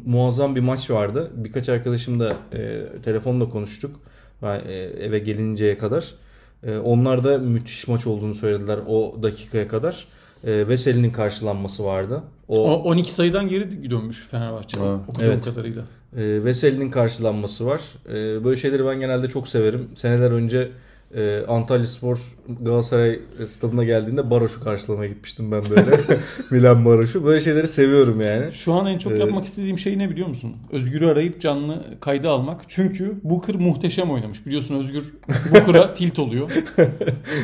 muazzam 0.06 0.56
bir 0.56 0.60
maç 0.60 0.90
vardı. 0.90 1.30
Birkaç 1.34 1.68
arkadaşımla 1.68 2.36
e, 2.52 2.82
telefonla 3.04 3.48
konuştuk. 3.48 4.00
Ben, 4.42 4.60
e, 4.68 4.72
eve 4.74 5.18
gelinceye 5.18 5.78
kadar. 5.78 6.14
E, 6.62 6.76
onlar 6.78 7.24
da 7.24 7.38
müthiş 7.38 7.88
maç 7.88 8.06
olduğunu 8.06 8.34
söylediler 8.34 8.78
o 8.88 9.22
dakikaya 9.22 9.68
kadar. 9.68 10.04
E, 10.44 10.68
Veseli'nin 10.68 11.10
karşılanması 11.10 11.84
vardı. 11.84 12.22
O 12.48 12.70
O 12.74 12.82
12 12.90 13.12
sayıdan 13.12 13.48
geri 13.48 13.90
dönmüş 13.90 14.26
Fenerbahçe. 14.30 14.80
Ha. 14.80 15.00
Okuduğum 15.08 15.24
Evet. 15.28 15.44
kadarıyla. 15.44 15.82
e, 16.16 16.44
Veseli'nin 16.44 16.90
karşılanması 16.90 17.66
var. 17.66 17.80
E, 18.08 18.44
böyle 18.44 18.56
şeyleri 18.60 18.86
ben 18.86 19.00
genelde 19.00 19.28
çok 19.28 19.48
severim. 19.48 19.88
Seneler 19.94 20.30
önce 20.30 20.68
e, 21.14 21.44
Antalya 21.48 21.86
Spor 21.86 22.18
Galatasaray 22.60 23.20
stadına 23.46 23.84
geldiğinde 23.84 24.30
Baroş'u 24.30 24.64
karşılamaya 24.64 25.10
gitmiştim 25.10 25.52
ben 25.52 25.62
böyle. 25.70 26.00
Milan 26.50 26.84
Baroş'u. 26.84 27.24
Böyle 27.24 27.40
şeyleri 27.40 27.68
seviyorum 27.68 28.20
yani. 28.20 28.52
Şu 28.52 28.72
an 28.72 28.86
en 28.86 28.98
çok 28.98 29.12
Evet. 29.12 29.20
yapmak 29.20 29.44
istediğim 29.44 29.78
şey 29.78 29.98
ne 29.98 30.10
biliyor 30.10 30.28
musun? 30.28 30.56
Özgür'ü 30.72 31.06
arayıp 31.06 31.40
canlı 31.40 31.84
kayda 32.00 32.30
almak. 32.30 32.60
Çünkü 32.68 33.14
Booker 33.24 33.56
muhteşem 33.56 34.10
oynamış. 34.10 34.46
Biliyorsun 34.46 34.74
Özgür 34.74 35.14
Booker'a 35.54 35.94
tilt 35.94 36.18
oluyor. 36.18 36.50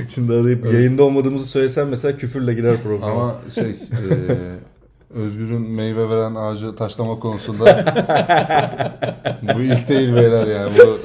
Şimdi 0.08 0.32
arayıp 0.32 0.72
yayında 0.72 1.02
olmadığımızı 1.02 1.46
söylesem 1.46 1.88
mesela 1.88 2.16
küfürle 2.16 2.54
girer 2.54 2.76
programa. 2.82 3.12
Ama 3.22 3.34
şey 3.54 3.64
e, 3.64 3.74
Özgür'ün 5.14 5.70
meyve 5.70 6.08
veren 6.08 6.34
ağacı 6.34 6.76
taşlama 6.76 7.18
konusunda 7.18 7.84
bu 9.56 9.60
ilk 9.60 9.88
değil 9.88 10.14
beyler 10.14 10.46
yani. 10.46 10.72
Bu, 10.78 10.98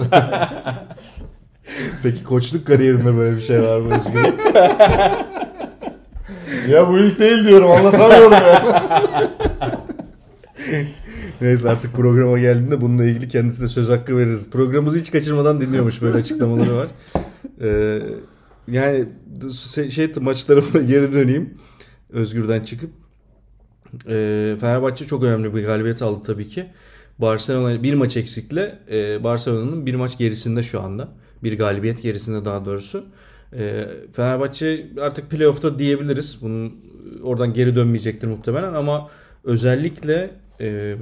Peki 2.03 2.23
koçluk 2.23 2.67
kariyerinde 2.67 3.17
böyle 3.17 3.35
bir 3.35 3.41
şey 3.41 3.61
var 3.61 3.79
mı 3.79 3.95
Özgür? 3.95 4.19
ya 6.69 6.87
bu 6.87 6.97
ilk 6.97 7.19
değil 7.19 7.47
diyorum 7.47 7.71
anlatamıyorum 7.71 8.31
ya. 8.31 8.81
Neyse 11.41 11.69
artık 11.69 11.93
programa 11.93 12.39
geldiğinde 12.39 12.81
bununla 12.81 13.03
ilgili 13.03 13.27
kendisine 13.27 13.67
söz 13.67 13.89
hakkı 13.89 14.17
veririz. 14.17 14.49
Programımızı 14.49 14.99
hiç 14.99 15.11
kaçırmadan 15.11 15.61
dinliyormuş 15.61 16.01
böyle 16.01 16.17
açıklamaları 16.17 16.75
var. 16.75 16.87
Ee, 17.61 17.99
yani 18.67 19.05
şey 19.89 20.13
maç 20.21 20.43
tarafına 20.43 20.81
geri 20.81 21.13
döneyim. 21.13 21.53
Özgür'den 22.09 22.63
çıkıp. 22.63 22.89
Ee, 24.07 24.55
Fenerbahçe 24.59 25.05
çok 25.05 25.23
önemli 25.23 25.55
bir 25.55 25.65
galibiyet 25.65 26.01
aldı 26.01 26.23
tabii 26.25 26.47
ki. 26.47 26.65
Barcelona 27.19 27.83
bir 27.83 27.93
maç 27.93 28.17
eksikle 28.17 28.79
e, 28.91 29.23
Barcelona'nın 29.23 29.85
bir 29.85 29.95
maç 29.95 30.17
gerisinde 30.17 30.63
şu 30.63 30.81
anda. 30.81 31.09
Bir 31.43 31.57
galibiyet 31.57 32.01
gerisinde 32.01 32.45
daha 32.45 32.65
doğrusu. 32.65 33.05
E, 33.53 33.87
Fenerbahçe 34.13 34.87
artık 35.01 35.29
playoff'ta 35.31 35.79
diyebiliriz. 35.79 36.37
Bunun 36.41 36.73
oradan 37.23 37.53
geri 37.53 37.75
dönmeyecektir 37.75 38.27
muhtemelen 38.27 38.73
ama 38.73 39.09
özellikle 39.43 40.31
e, 40.61 40.95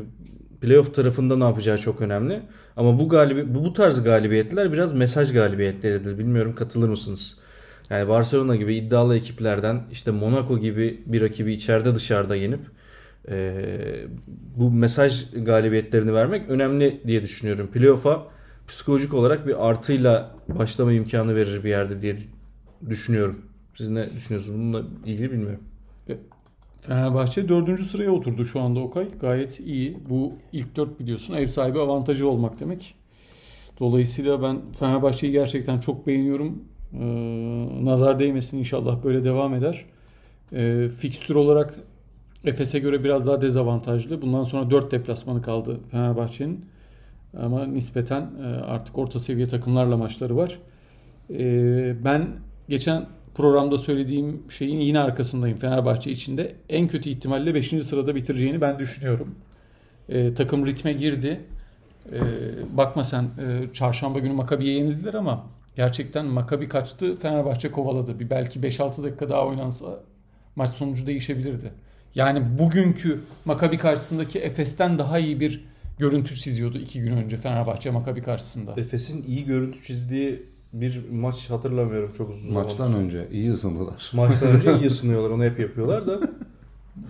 playoff 0.61 0.93
tarafında 0.93 1.37
ne 1.37 1.43
yapacağı 1.43 1.77
çok 1.77 2.01
önemli. 2.01 2.41
Ama 2.75 2.99
bu 2.99 3.09
galibi 3.09 3.55
bu, 3.55 3.65
bu 3.65 3.73
tarz 3.73 4.03
galibiyetler 4.03 4.73
biraz 4.73 4.93
mesaj 4.93 5.33
galibiyetleridir. 5.33 6.17
Bilmiyorum 6.17 6.55
katılır 6.55 6.89
mısınız? 6.89 7.37
Yani 7.89 8.09
Barcelona 8.09 8.55
gibi 8.55 8.75
iddialı 8.75 9.17
ekiplerden 9.17 9.83
işte 9.91 10.11
Monaco 10.11 10.59
gibi 10.59 11.01
bir 11.05 11.21
rakibi 11.21 11.53
içeride 11.53 11.95
dışarıda 11.95 12.35
yenip 12.35 12.59
e, 13.29 13.65
bu 14.55 14.71
mesaj 14.71 15.25
galibiyetlerini 15.33 16.13
vermek 16.13 16.49
önemli 16.49 17.01
diye 17.07 17.21
düşünüyorum. 17.21 17.67
Playoff'a 17.67 18.27
psikolojik 18.67 19.13
olarak 19.13 19.47
bir 19.47 19.67
artıyla 19.69 20.35
başlama 20.47 20.93
imkanı 20.93 21.35
verir 21.35 21.63
bir 21.63 21.69
yerde 21.69 22.01
diye 22.01 22.17
düşünüyorum. 22.89 23.41
Siz 23.75 23.89
ne 23.89 24.15
düşünüyorsunuz? 24.15 24.59
Bununla 24.59 24.81
ilgili 25.05 25.31
bilmiyorum. 25.31 25.63
Fenerbahçe 26.81 27.49
dördüncü 27.49 27.85
sıraya 27.85 28.11
oturdu 28.11 28.45
şu 28.45 28.59
anda 28.59 28.79
Okay. 28.79 29.07
Gayet 29.21 29.59
iyi. 29.59 29.97
Bu 30.09 30.33
ilk 30.53 30.75
dört 30.75 30.99
biliyorsun 30.99 31.33
ev 31.33 31.47
sahibi 31.47 31.79
avantajı 31.79 32.27
olmak 32.27 32.59
demek. 32.59 32.95
Dolayısıyla 33.79 34.41
ben 34.41 34.61
Fenerbahçe'yi 34.79 35.33
gerçekten 35.33 35.79
çok 35.79 36.07
beğeniyorum. 36.07 36.63
Ee, 36.93 37.85
nazar 37.85 38.19
değmesin 38.19 38.57
inşallah 38.57 39.03
böyle 39.03 39.23
devam 39.23 39.53
eder. 39.53 39.85
Ee, 40.53 40.89
fikstür 40.99 41.35
olarak 41.35 41.79
Efes'e 42.45 42.79
göre 42.79 43.03
biraz 43.03 43.27
daha 43.27 43.41
dezavantajlı. 43.41 44.21
Bundan 44.21 44.43
sonra 44.43 44.71
4 44.71 44.91
deplasmanı 44.91 45.41
kaldı 45.41 45.79
Fenerbahçe'nin. 45.91 46.65
Ama 47.37 47.65
nispeten 47.65 48.21
e, 48.21 48.45
artık 48.45 48.97
orta 48.97 49.19
seviye 49.19 49.47
takımlarla 49.47 49.97
maçları 49.97 50.37
var. 50.37 50.59
Ee, 51.33 51.95
ben 52.05 52.27
geçen 52.69 53.05
programda 53.35 53.77
söylediğim 53.77 54.43
şeyin 54.49 54.79
yine 54.79 54.99
arkasındayım 54.99 55.57
Fenerbahçe 55.57 56.11
içinde. 56.11 56.55
En 56.69 56.87
kötü 56.87 57.09
ihtimalle 57.09 57.55
5. 57.55 57.67
sırada 57.67 58.15
bitireceğini 58.15 58.61
ben 58.61 58.79
düşünüyorum. 58.79 59.35
Ee, 60.09 60.33
takım 60.33 60.65
ritme 60.65 60.93
girdi. 60.93 61.41
Bakma 62.73 63.03
sen 63.03 63.23
e, 63.23 63.73
çarşamba 63.73 64.19
günü 64.19 64.33
Makabi'ye 64.33 64.73
yenildiler 64.73 65.13
ama 65.13 65.45
gerçekten 65.75 66.25
Makabi 66.25 66.69
kaçtı 66.69 67.15
Fenerbahçe 67.15 67.71
kovaladı. 67.71 68.19
Bir 68.19 68.29
belki 68.29 68.59
5-6 68.59 69.03
dakika 69.03 69.29
daha 69.29 69.47
oynansa 69.47 69.85
maç 70.55 70.69
sonucu 70.69 71.07
değişebilirdi. 71.07 71.73
Yani 72.15 72.43
bugünkü 72.59 73.21
Makabi 73.45 73.77
karşısındaki 73.77 74.39
Efes'ten 74.39 74.99
daha 74.99 75.19
iyi 75.19 75.39
bir 75.39 75.65
görüntü 75.97 76.35
çiziyordu 76.35 76.77
iki 76.77 77.01
gün 77.01 77.11
önce 77.17 77.37
Fenerbahçe 77.37 77.91
Makabi 77.91 78.21
karşısında. 78.21 78.73
Efes'in 78.77 79.23
iyi 79.27 79.45
görüntü 79.45 79.83
çizdiği 79.83 80.45
bir 80.73 81.09
maç 81.11 81.49
hatırlamıyorum 81.49 82.11
çok 82.13 82.29
uzun 82.29 82.53
Maçtan 82.53 82.85
zamandır. 82.85 83.05
önce 83.05 83.27
iyi 83.31 83.53
ısındılar. 83.53 84.11
Maçtan 84.13 84.55
önce 84.55 84.77
iyi 84.77 84.85
ısınıyorlar. 84.87 85.29
Onu 85.29 85.43
hep 85.43 85.59
yapıyorlar 85.59 86.07
da. 86.07 86.19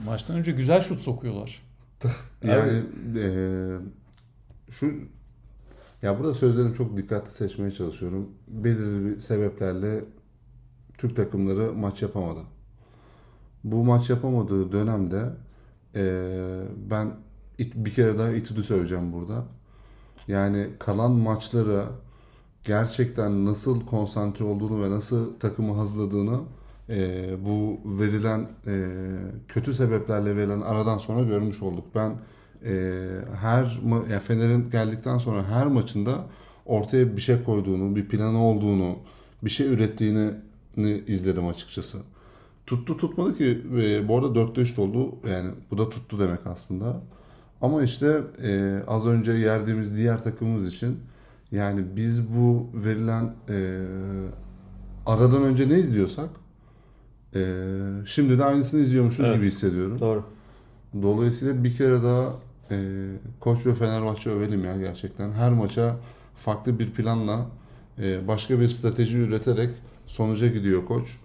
Maçtan 0.05 0.37
önce 0.37 0.51
güzel 0.51 0.81
şut 0.81 1.01
sokuyorlar. 1.01 1.67
Yani 2.43 2.83
eee, 3.15 3.77
şu 4.71 4.93
ya 6.01 6.19
burada 6.19 6.33
sözlerimi 6.33 6.75
çok 6.75 6.97
dikkatli 6.97 7.31
seçmeye 7.31 7.71
çalışıyorum. 7.71 8.29
Belirli 8.47 9.05
bir 9.15 9.19
sebeplerle 9.19 10.03
Türk 10.97 11.15
takımları 11.15 11.73
maç 11.73 12.01
yapamadı. 12.01 12.39
Bu 13.63 13.83
maç 13.83 14.09
yapamadığı 14.09 14.71
dönemde 14.71 15.29
eee, 15.95 16.61
ben 16.89 17.11
bir 17.59 17.91
kere 17.91 18.17
daha 18.17 18.31
İTÜ'dü 18.31 18.63
söyleyeceğim 18.63 19.13
burada. 19.13 19.45
Yani 20.27 20.67
kalan 20.79 21.11
maçlara 21.11 21.85
gerçekten 22.63 23.45
nasıl 23.45 23.85
konsantre 23.85 24.45
olduğunu 24.45 24.83
ve 24.83 24.91
nasıl 24.91 25.39
takımı 25.39 25.73
hazırladığını 25.73 26.39
eee, 26.89 27.37
bu 27.45 27.79
verilen 27.99 28.47
eee, 28.67 28.83
kötü 29.47 29.73
sebeplerle 29.73 30.35
verilen 30.35 30.61
aradan 30.61 30.97
sonra 30.97 31.23
görmüş 31.23 31.61
olduk. 31.61 31.85
Ben 31.95 32.15
eee, 32.65 33.09
her 33.41 33.79
ya 34.11 34.19
Fener'in 34.19 34.69
geldikten 34.69 35.17
sonra 35.17 35.45
her 35.45 35.67
maçında 35.67 36.25
ortaya 36.65 37.15
bir 37.17 37.21
şey 37.21 37.43
koyduğunu, 37.43 37.95
bir 37.95 38.07
planı 38.07 38.43
olduğunu, 38.45 38.95
bir 39.43 39.49
şey 39.49 39.67
ürettiğini 39.73 40.31
ni 40.77 41.03
izledim 41.07 41.47
açıkçası. 41.47 41.97
Tuttu 42.67 42.97
tutmadı 42.97 43.37
ki 43.37 43.61
e, 43.77 44.07
bu 44.07 44.17
arada 44.17 44.39
4'te 44.39 44.61
3 44.61 44.79
oldu. 44.79 45.15
Yani 45.29 45.51
bu 45.71 45.77
da 45.77 45.89
tuttu 45.89 46.19
demek 46.19 46.47
aslında. 46.47 47.01
Ama 47.61 47.83
işte 47.83 48.21
e, 48.43 48.79
az 48.87 49.07
önce 49.07 49.31
yerdiğimiz 49.31 49.97
diğer 49.97 50.23
takımımız 50.23 50.73
için 50.73 50.99
yani 51.51 51.85
biz 51.95 52.35
bu 52.35 52.69
verilen 52.73 53.33
e, 53.49 53.79
aradan 55.05 55.43
önce 55.43 55.69
ne 55.69 55.79
izliyorsak 55.79 56.29
e, 57.35 57.63
şimdi 58.05 58.39
de 58.39 58.45
aynısını 58.45 58.81
izliyormuşuz 58.81 59.25
Evet. 59.25 59.35
gibi 59.35 59.47
hissediyorum. 59.47 59.99
Doğru. 59.99 60.23
Dolayısıyla 61.01 61.63
bir 61.63 61.73
kere 61.73 62.03
daha 62.03 62.33
e, 62.71 63.07
Koç 63.39 63.65
ve 63.65 63.73
Fenerbahçe 63.73 64.29
övelim 64.29 64.65
ya 64.65 64.77
gerçekten. 64.77 65.31
Her 65.31 65.51
maça 65.51 65.95
farklı 66.35 66.79
bir 66.79 66.91
planla 66.91 67.45
e, 67.99 68.27
başka 68.27 68.59
bir 68.59 68.69
strateji 68.69 69.17
üreterek 69.17 69.69
sonuca 70.07 70.47
gidiyor 70.47 70.85
Koç. 70.85 71.17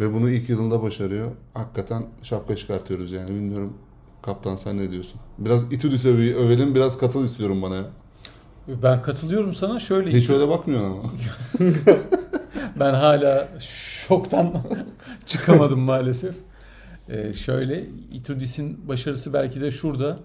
Ve 0.00 0.14
bunu 0.14 0.30
ilk 0.30 0.48
yılında 0.48 0.82
başarıyor. 0.82 1.30
Hakikaten 1.54 2.06
şapka 2.22 2.56
çıkartıyoruz 2.56 3.12
yani. 3.12 3.30
Bilmiyorum 3.30 3.72
kaptan 4.22 4.56
sen 4.56 4.78
ne 4.78 4.90
diyorsun? 4.90 5.20
Biraz 5.38 5.72
İtudis 5.72 6.04
öve- 6.04 6.34
övelim 6.34 6.74
biraz 6.74 6.98
katıl 6.98 7.24
istiyorum 7.24 7.62
bana 7.62 7.74
ya. 7.76 7.84
Ben 8.82 9.02
katılıyorum 9.02 9.54
sana 9.54 9.78
şöyle. 9.78 10.12
Hiç 10.12 10.30
öyle 10.30 10.48
bakmıyorsun 10.48 10.98
ama. 10.98 11.10
Ben 12.80 12.94
hala 12.94 13.48
şoktan 14.08 14.52
çıkamadım 15.26 15.80
maalesef. 15.80 16.34
Ee, 17.08 17.32
şöyle 17.32 17.86
Itudis'in 18.12 18.88
başarısı 18.88 19.32
belki 19.32 19.60
de 19.60 19.70
şurada 19.70 20.18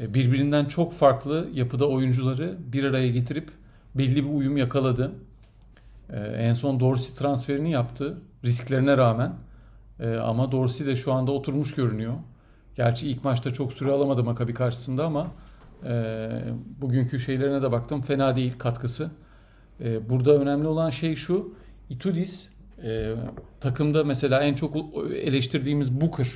Ee, 0.00 0.14
birbirinden 0.14 0.64
çok 0.64 0.92
farklı 0.92 1.48
yapıda 1.52 1.88
oyuncuları 1.88 2.56
bir 2.72 2.84
araya 2.84 3.08
getirip 3.10 3.50
belli 3.94 4.24
bir 4.24 4.30
uyum 4.34 4.56
yakaladı. 4.56 5.12
Ee, 6.12 6.18
en 6.18 6.54
son 6.54 6.80
Dorsey 6.80 7.14
transferini 7.14 7.70
yaptı 7.72 8.18
risklerine 8.44 8.96
rağmen. 8.96 9.32
Ee, 10.00 10.14
ama 10.16 10.52
Dorsey 10.52 10.86
de 10.86 10.96
şu 10.96 11.12
anda 11.12 11.32
oturmuş 11.32 11.74
görünüyor. 11.74 12.14
Gerçi 12.76 13.08
ilk 13.08 13.24
maçta 13.24 13.52
çok 13.52 13.72
süre 13.72 13.90
alamadı 13.90 14.24
Maccabi 14.24 14.54
karşısında 14.54 15.04
ama 15.04 15.32
e, 15.84 16.28
bugünkü 16.80 17.18
şeylerine 17.18 17.62
de 17.62 17.72
baktım 17.72 18.02
fena 18.02 18.36
değil 18.36 18.58
katkısı. 18.58 19.10
E, 19.80 20.10
burada 20.10 20.38
önemli 20.38 20.66
olan 20.66 20.90
şey 20.90 21.16
şu. 21.16 21.54
Itudis 21.90 22.48
e, 22.84 23.14
takımda 23.60 24.04
mesela 24.04 24.42
en 24.42 24.54
çok 24.54 24.76
eleştirdiğimiz 25.12 26.00
Booker. 26.00 26.28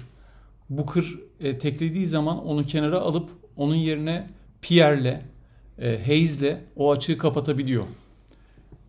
Booker 0.70 1.04
e, 1.40 1.58
teklediği 1.58 2.06
zaman 2.06 2.46
onu 2.46 2.64
kenara 2.64 2.98
alıp 2.98 3.30
onun 3.56 3.74
yerine 3.74 4.30
Pierre'le, 4.62 5.20
e, 5.78 6.04
Hayes'le 6.06 6.56
o 6.76 6.92
açığı 6.92 7.18
kapatabiliyor. 7.18 7.84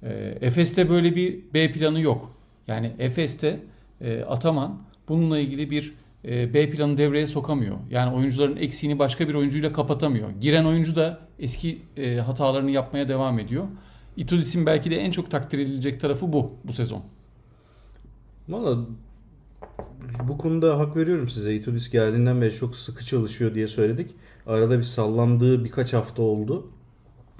E, 0.04 0.38
Efes'te 0.42 0.90
böyle 0.90 1.16
bir 1.16 1.54
B 1.54 1.72
planı 1.72 2.02
yok. 2.02 2.32
Yani 2.68 2.92
Efes'te 3.00 3.60
e, 4.02 4.22
Ataman 4.22 4.82
bununla 5.08 5.40
ilgili 5.40 5.70
bir 5.70 5.94
B 6.24 6.70
planı 6.70 6.98
devreye 6.98 7.28
sokamıyor. 7.28 7.78
Yani 7.90 8.16
oyuncuların 8.16 8.56
eksiğini 8.56 9.00
başka 9.00 9.28
bir 9.28 9.34
oyuncuyla 9.34 9.74
kapatamıyor. 9.74 10.30
Giren 10.42 10.66
oyuncu 10.66 10.96
da 10.96 11.20
eski 11.40 11.82
e, 11.98 12.16
hatalarını 12.16 12.72
yapmaya 12.72 13.08
devam 13.08 13.40
ediyor. 13.40 13.66
Itudis'in 14.18 14.66
belki 14.66 14.92
de 14.92 14.96
en 14.96 15.12
çok 15.12 15.32
takdir 15.32 15.60
edilecek 15.60 16.02
tarafı 16.02 16.34
bu 16.34 16.52
bu 16.64 16.74
sezon. 16.74 17.04
Valla 18.50 18.86
bu 20.24 20.38
konuda 20.38 20.80
hak 20.80 20.98
veriyorum 20.98 21.30
size. 21.30 21.56
Itudis 21.56 21.92
geldiğinden 21.92 22.42
beri 22.42 22.56
çok 22.56 22.76
sıkı 22.76 23.06
çalışıyor 23.06 23.56
diye 23.56 23.68
söyledik. 23.68 24.12
Arada 24.48 24.80
bir 24.80 24.84
sallandığı 24.84 25.66
birkaç 25.66 25.94
hafta 25.94 26.22
oldu. 26.22 26.72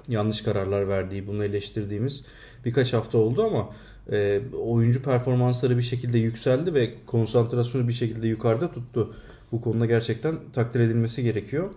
Yanlış 0.08 0.42
kararlar 0.42 0.88
verdiği, 0.88 1.26
bunu 1.26 1.44
eleştirdiğimiz 1.44 2.24
birkaç 2.64 2.92
hafta 2.92 3.18
oldu 3.18 3.42
ama 3.42 3.68
e, 4.10 4.40
oyuncu 4.62 5.02
performansları 5.02 5.76
bir 5.78 5.82
şekilde 5.82 6.18
yükseldi 6.18 6.74
ve 6.74 6.94
konsantrasyonu 7.06 7.88
bir 7.88 7.92
şekilde 7.92 8.28
yukarıda 8.28 8.72
tuttu. 8.72 9.14
Bu 9.52 9.60
konuda 9.60 9.86
gerçekten 9.86 10.36
takdir 10.52 10.80
edilmesi 10.80 11.22
gerekiyor. 11.22 11.70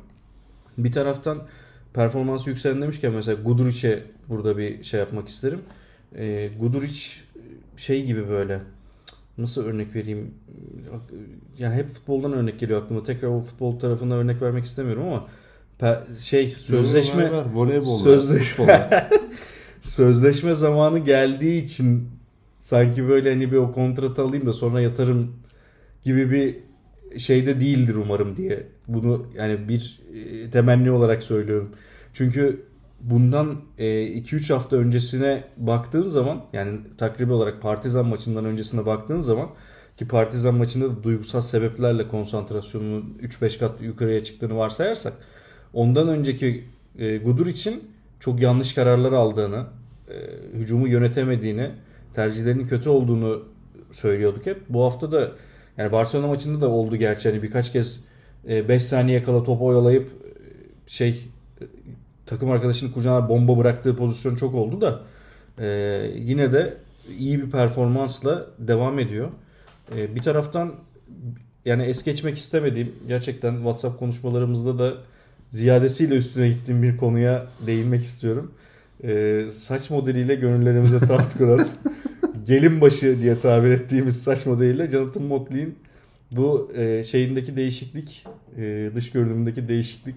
Bir 0.78 0.92
taraftan 0.92 1.44
performansı 1.94 2.50
yükselen 2.50 2.82
demişken 2.82 3.14
mesela 3.14 3.42
Guduric'e 3.42 4.04
burada 4.30 4.58
bir 4.58 4.84
şey 4.84 5.00
yapmak 5.00 5.28
isterim. 5.28 5.60
E, 6.16 6.50
Guduric 6.60 7.00
şey 7.78 8.06
gibi 8.06 8.30
böyle 8.30 8.60
nasıl 9.38 9.66
örnek 9.66 9.96
vereyim? 9.96 10.34
Yani 11.58 11.76
hep 11.76 11.90
futboldan 11.90 12.34
örnek 12.34 12.60
geliyor 12.60 12.84
aklıma. 12.84 13.04
Tekrar 13.04 13.28
o 13.28 13.42
futbol 13.42 13.80
tarafına 13.80 14.16
örnek 14.16 14.42
vermek 14.42 14.66
istemiyorum 14.66 15.04
ama 15.08 15.28
şey 16.20 16.50
sözleşme 16.50 17.24
Ver, 17.24 17.32
ver, 17.32 17.46
voleybol. 17.54 18.00
Sözleşme- 18.06 19.10
sözleşme 19.82 20.56
zamanı 20.56 21.00
geldiği 21.00 21.64
için 21.64 22.10
sanki 22.66 23.08
böyle 23.08 23.30
hani 23.30 23.52
bir 23.52 23.58
o 23.58 23.72
kontratı 23.72 24.22
alayım 24.22 24.46
da 24.46 24.54
sonra 24.54 24.82
yatarım 24.82 25.36
gibi 26.04 26.32
bir 26.32 26.58
şeyde 27.20 27.62
değildir 27.62 27.96
umarım 27.96 28.38
diye. 28.38 28.68
Bunu 28.88 29.28
yani 29.36 29.68
bir 29.68 30.00
e, 30.14 30.52
temenni 30.52 30.92
olarak 30.92 31.24
söylüyorum. 31.24 31.70
Çünkü 32.14 32.66
bundan 33.02 33.62
2-3 33.78 34.54
hafta 34.54 34.76
öncesine 34.76 35.44
baktığın 35.58 36.08
zaman 36.08 36.46
yani 36.54 36.80
takribi 36.98 37.34
olarak 37.34 37.62
Partizan 37.62 38.06
maçından 38.06 38.46
öncesine 38.46 38.86
baktığın 38.86 39.22
zaman 39.22 39.50
ki 39.98 40.08
Partizan 40.08 40.56
maçında 40.56 40.90
da 40.90 41.04
duygusal 41.04 41.42
sebeplerle 41.42 42.08
konsantrasyonunun 42.08 43.18
3-5 43.22 43.60
kat 43.60 43.82
yukarıya 43.82 44.24
çıktığını 44.24 44.58
varsayarsak 44.58 45.14
ondan 45.74 46.08
önceki 46.08 46.64
e, 46.98 47.18
Gudur 47.18 47.48
için 47.48 47.84
çok 48.20 48.42
yanlış 48.42 48.74
kararlar 48.74 49.12
aldığını, 49.12 49.66
e, 50.10 50.14
hücumu 50.60 50.88
yönetemediğini, 50.88 51.72
tercihlerinin 52.16 52.68
kötü 52.68 52.90
olduğunu 52.90 53.44
söylüyorduk 53.92 54.46
hep. 54.46 54.62
Bu 54.70 54.84
hafta 54.84 55.12
da 55.12 55.32
yani 55.78 55.92
Barcelona 55.92 56.28
maçında 56.28 56.62
da 56.62 56.70
oldu 56.70 56.96
gerçi 56.96 57.30
hani 57.30 57.44
birkaç 57.44 57.72
kez 57.72 58.00
5 58.48 58.84
saniye 58.84 59.24
kala 59.24 59.44
top 59.44 59.62
oyalayıp 59.62 60.08
e, 60.08 60.30
şey 60.88 61.10
e, 61.62 61.64
takım 62.26 62.52
arkadaşının 62.52 62.92
kucağına 62.92 63.30
bomba 63.30 63.58
bıraktığı 63.58 63.96
pozisyon 63.96 64.36
çok 64.36 64.56
oldu 64.56 64.82
da 64.82 65.02
e, 65.60 65.68
yine 66.16 66.54
de 66.54 66.78
iyi 67.20 67.42
bir 67.42 67.52
performansla 67.52 68.46
devam 68.60 69.00
ediyor. 69.00 69.30
E, 69.96 70.16
bir 70.16 70.22
taraftan 70.22 70.76
yani 71.66 71.84
es 71.84 72.04
geçmek 72.04 72.38
istemediğim 72.38 72.96
gerçekten 73.08 73.56
WhatsApp 73.56 74.00
konuşmalarımızda 74.00 74.80
da 74.80 74.94
ziyadesiyle 75.52 76.16
üstüne 76.16 76.50
gittiğim 76.50 76.84
bir 76.84 76.98
konuya 76.98 77.48
değinmek 77.68 78.04
istiyorum. 78.04 78.52
E, 79.04 79.44
saç 79.54 79.90
modeliyle 79.90 80.36
gönüllerimize 80.36 81.00
taht 81.00 81.38
kuran 81.38 81.68
gelin 82.48 82.82
başı 82.82 83.22
diye 83.22 83.40
tabir 83.40 83.70
ettiğimiz 83.70 84.24
saç 84.24 84.46
modeliyle 84.46 84.92
Jonathan 84.92 85.24
Motley'in 85.24 85.76
bu 86.32 86.72
e, 86.76 87.04
şeyindeki 87.04 87.56
değişiklik, 87.56 88.26
e, 88.58 88.90
dış 88.96 89.12
görünümündeki 89.12 89.68
değişiklik 89.68 90.16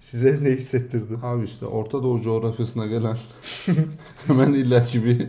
size 0.00 0.38
ne 0.42 0.50
hissettirdi? 0.50 1.14
Abi 1.22 1.44
işte 1.44 1.66
Orta 1.66 2.02
Doğu 2.02 2.22
coğrafyasına 2.22 2.86
gelen 2.86 3.16
hemen 4.26 4.52
illaki 4.52 5.04
bir 5.04 5.26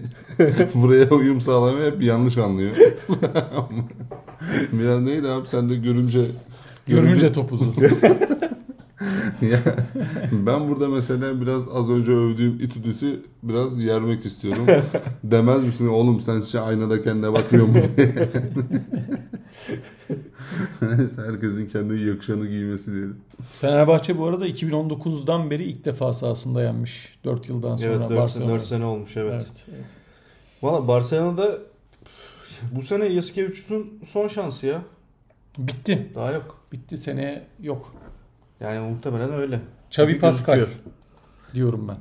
buraya 0.73 1.09
uyum 1.09 1.41
sağlamaya 1.41 1.91
hep 1.91 2.03
yanlış 2.03 2.37
anlıyor. 2.37 2.75
Biraz 4.73 5.01
neydi 5.01 5.27
abi 5.27 5.47
sen 5.47 5.69
de 5.69 5.75
görünce 5.75 6.25
Görünce 6.87 7.31
topuzu. 7.31 7.73
Ben 10.31 10.69
burada 10.69 10.89
mesela 10.89 11.41
biraz 11.41 11.63
az 11.73 11.89
önce 11.89 12.11
övdüğüm 12.11 12.59
Itudis'i 12.59 13.19
biraz 13.43 13.83
yermek 13.83 14.25
istiyorum. 14.25 14.65
Demez 15.23 15.65
misin 15.65 15.87
oğlum 15.87 16.21
sen 16.21 16.41
hiç 16.41 16.55
aynada 16.55 17.01
kendine 17.01 17.33
bakıyor 17.33 17.67
mu 17.67 17.73
diye. 17.97 18.15
Herkesin 21.25 21.67
kendi 21.67 22.01
yakışanı 22.01 22.47
giymesi 22.47 22.91
diyelim. 22.91 23.17
Fenerbahçe 23.61 24.17
bu 24.17 24.25
arada 24.25 24.47
2019'dan 24.47 25.51
beri 25.51 25.63
ilk 25.63 25.85
defa 25.85 26.13
sahasında 26.13 26.63
yenmiş. 26.63 27.19
4 27.23 27.49
yıldan 27.49 27.77
sonra 27.77 27.91
Evet 27.91 28.09
4, 28.09 28.19
Barcelona. 28.19 28.59
sene 28.59 28.85
olmuş 28.85 29.17
evet. 29.17 29.31
Evet, 29.33 29.65
evet. 29.69 29.85
Valla 30.63 30.87
Barcelona'da 30.87 31.57
bu 32.71 32.81
sene 32.81 33.05
Yasikevicius'un 33.05 33.99
son 34.05 34.27
şansı 34.27 34.67
ya. 34.67 34.81
Bitti. 35.57 36.11
Daha 36.15 36.31
yok. 36.31 36.61
Bitti. 36.71 36.97
Seneye 36.97 37.47
yok. 37.61 37.93
Yani 38.59 38.89
muhtemelen 38.89 39.31
öyle. 39.33 39.61
Xavi 39.87 40.19
Pascal 40.19 40.55
gözüküyor. 40.55 40.79
diyorum 41.53 41.87
ben. 41.87 41.97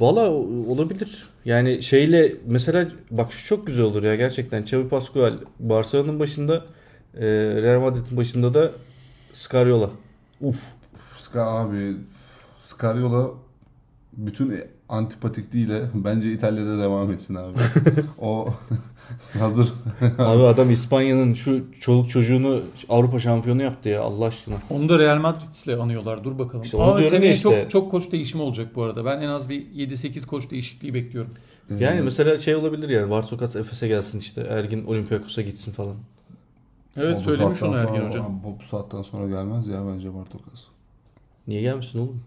Valla 0.00 0.30
olabilir. 0.70 1.28
Yani 1.44 1.82
şeyle 1.82 2.34
mesela 2.46 2.88
bak 3.10 3.32
şu 3.32 3.46
çok 3.46 3.66
güzel 3.66 3.84
olur 3.84 4.02
ya 4.02 4.14
gerçekten. 4.14 4.62
Xavi 4.62 4.88
Pascual 4.88 5.32
Barcelona'nın 5.58 6.20
başında 6.20 6.64
e, 7.14 7.26
Real 7.62 7.80
Madrid'in 7.80 8.16
başında 8.16 8.54
da 8.54 8.72
Scariola. 9.32 9.90
Uf. 10.40 10.62
Ska 11.16 11.46
abi 11.46 11.96
Scariola 12.60 13.30
bütün 14.16 14.60
antipatikliğiyle 14.88 15.80
bence 15.94 16.32
İtalya'da 16.32 16.78
devam 16.78 17.12
etsin 17.12 17.34
abi. 17.34 17.58
o 18.20 18.48
hazır 19.38 19.72
Abi 20.18 20.42
adam 20.42 20.70
İspanya'nın 20.70 21.34
şu 21.34 21.64
çoluk 21.80 22.10
çocuğunu 22.10 22.60
Avrupa 22.88 23.18
şampiyonu 23.18 23.62
yaptı 23.62 23.88
ya 23.88 24.02
Allah 24.02 24.24
aşkına. 24.24 24.54
Onu 24.70 24.88
da 24.88 24.98
Real 24.98 25.20
Madrid'le 25.20 25.78
anıyorlar. 25.80 26.24
Dur 26.24 26.38
bakalım. 26.38 26.64
İşte 26.64 26.78
ya 26.78 27.02
seneye 27.02 27.32
işte. 27.34 27.42
çok 27.42 27.70
çok 27.70 27.90
koç 27.90 28.12
değişimi 28.12 28.42
olacak 28.42 28.68
bu 28.74 28.82
arada. 28.82 29.04
Ben 29.04 29.20
en 29.20 29.28
az 29.28 29.48
bir 29.48 29.66
7-8 29.66 30.26
koç 30.26 30.50
değişikliği 30.50 30.94
bekliyorum. 30.94 31.32
Yani 31.78 31.98
Ee, 31.98 32.02
mesela 32.02 32.38
şey 32.38 32.56
olabilir 32.56 32.90
yani 32.90 33.10
Varsokat 33.10 33.56
Efes'e 33.56 33.88
gelsin 33.88 34.18
işte 34.18 34.40
Ergin 34.40 34.84
Olympiakos'a 34.84 35.42
gitsin 35.42 35.72
falan. 35.72 35.96
Evet 36.96 37.14
o 37.14 37.18
bu 37.18 37.22
söylemiş 37.22 37.62
onu 37.62 37.76
Ergin 37.76 37.94
sonra- 37.94 38.08
hocam. 38.08 38.40
Bu, 38.44 38.58
bu 38.58 38.62
saatten 38.64 39.02
sonra 39.02 39.28
gelmez 39.28 39.68
ya 39.68 39.86
bence 39.86 40.14
Bartokas. 40.14 40.64
Niye 41.46 41.60
gelmişsin 41.62 41.98
oğlum? 41.98 42.22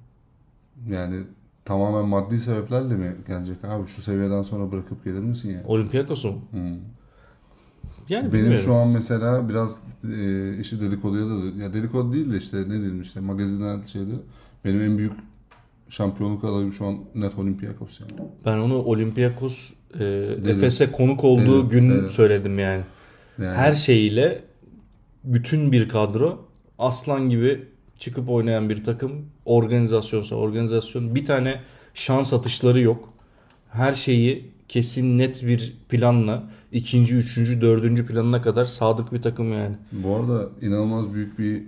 Yani 0.89 1.23
tamamen 1.65 2.05
maddi 2.09 2.39
sebeplerle 2.39 2.95
mi 2.95 3.15
gelecek 3.27 3.57
abi? 3.65 3.87
Şu 3.87 4.01
seviyeden 4.01 4.41
sonra 4.43 4.71
bırakıp 4.71 5.03
gelir 5.03 5.19
misin 5.19 5.51
ya? 5.51 5.63
Olympiakos'u 5.67 6.31
mu? 6.31 6.41
Hmm. 6.51 6.61
Yani 8.09 8.23
Benim 8.23 8.33
bilmiyorum. 8.33 8.57
şu 8.65 8.73
an 8.73 8.87
mesela 8.87 9.49
biraz 9.49 9.83
e, 10.17 10.57
işi 10.59 10.81
dedikoduya 10.81 11.25
da 11.25 11.63
ya 11.63 11.73
dedikodu 11.73 12.13
değil 12.13 12.31
de 12.33 12.37
işte 12.37 12.57
ne 12.57 12.69
diyeyim 12.73 13.01
işte 13.01 13.19
magazinden 13.19 13.83
şeyde 13.83 14.11
benim 14.65 14.81
en 14.81 14.97
büyük 14.97 15.13
şampiyonluk 15.89 16.43
adayım 16.43 16.73
şu 16.73 16.85
an 16.85 16.97
net 17.15 17.37
Olympiakos 17.37 17.99
yani. 18.01 18.29
Ben 18.45 18.57
onu 18.57 18.75
Olympiakos 18.77 19.73
e, 19.99 20.05
Efes'e 20.47 20.91
konuk 20.91 21.23
olduğu 21.23 21.69
Dedim, 21.69 21.79
gün 21.81 21.89
dedim. 21.89 22.09
söyledim 22.09 22.59
yani. 22.59 22.81
yani 23.39 23.55
Her 23.57 23.71
şeyiyle 23.71 24.43
bütün 25.23 25.71
bir 25.71 25.89
kadro 25.89 26.45
aslan 26.79 27.29
gibi 27.29 27.65
çıkıp 28.05 28.29
oynayan 28.29 28.69
bir 28.69 28.83
takım 28.83 29.11
organizasyonsa 29.45 30.35
organizasyon 30.35 31.15
bir 31.15 31.25
tane 31.25 31.61
şans 31.93 32.33
atışları 32.33 32.81
yok. 32.81 33.09
Her 33.69 33.93
şeyi 33.93 34.51
kesin 34.67 35.17
net 35.17 35.43
bir 35.43 35.77
planla 35.89 36.43
ikinci, 36.71 37.15
üçüncü, 37.15 37.61
dördüncü 37.61 38.05
planına 38.05 38.41
kadar 38.41 38.65
sadık 38.65 39.13
bir 39.13 39.21
takım 39.21 39.53
yani. 39.53 39.75
bu 39.91 40.15
arada 40.15 40.49
inanılmaz 40.61 41.13
büyük 41.13 41.39
bir 41.39 41.63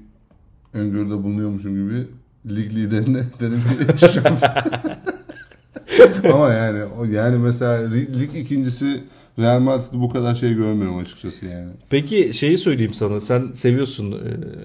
öngörüde 0.74 1.24
bulunuyormuşum 1.24 1.74
gibi 1.74 2.08
lig 2.56 2.76
liderine 2.76 3.24
dedim 3.40 3.62
ki 3.98 4.22
ama 6.34 6.54
yani 6.54 6.80
yani 7.12 7.38
mesela 7.38 7.90
lig, 7.90 8.36
ikincisi 8.36 9.04
Real 9.40 9.60
Madrid'de 9.60 10.00
bu 10.00 10.10
kadar 10.10 10.36
şey 10.36 10.54
görmüyorum 10.54 10.98
açıkçası 10.98 11.46
yani. 11.46 11.70
Peki 11.90 12.34
şeyi 12.34 12.58
söyleyeyim 12.58 12.94
sana. 12.94 13.22
Sen 13.22 13.52
seviyorsun 13.54 14.12
e, 14.12 14.18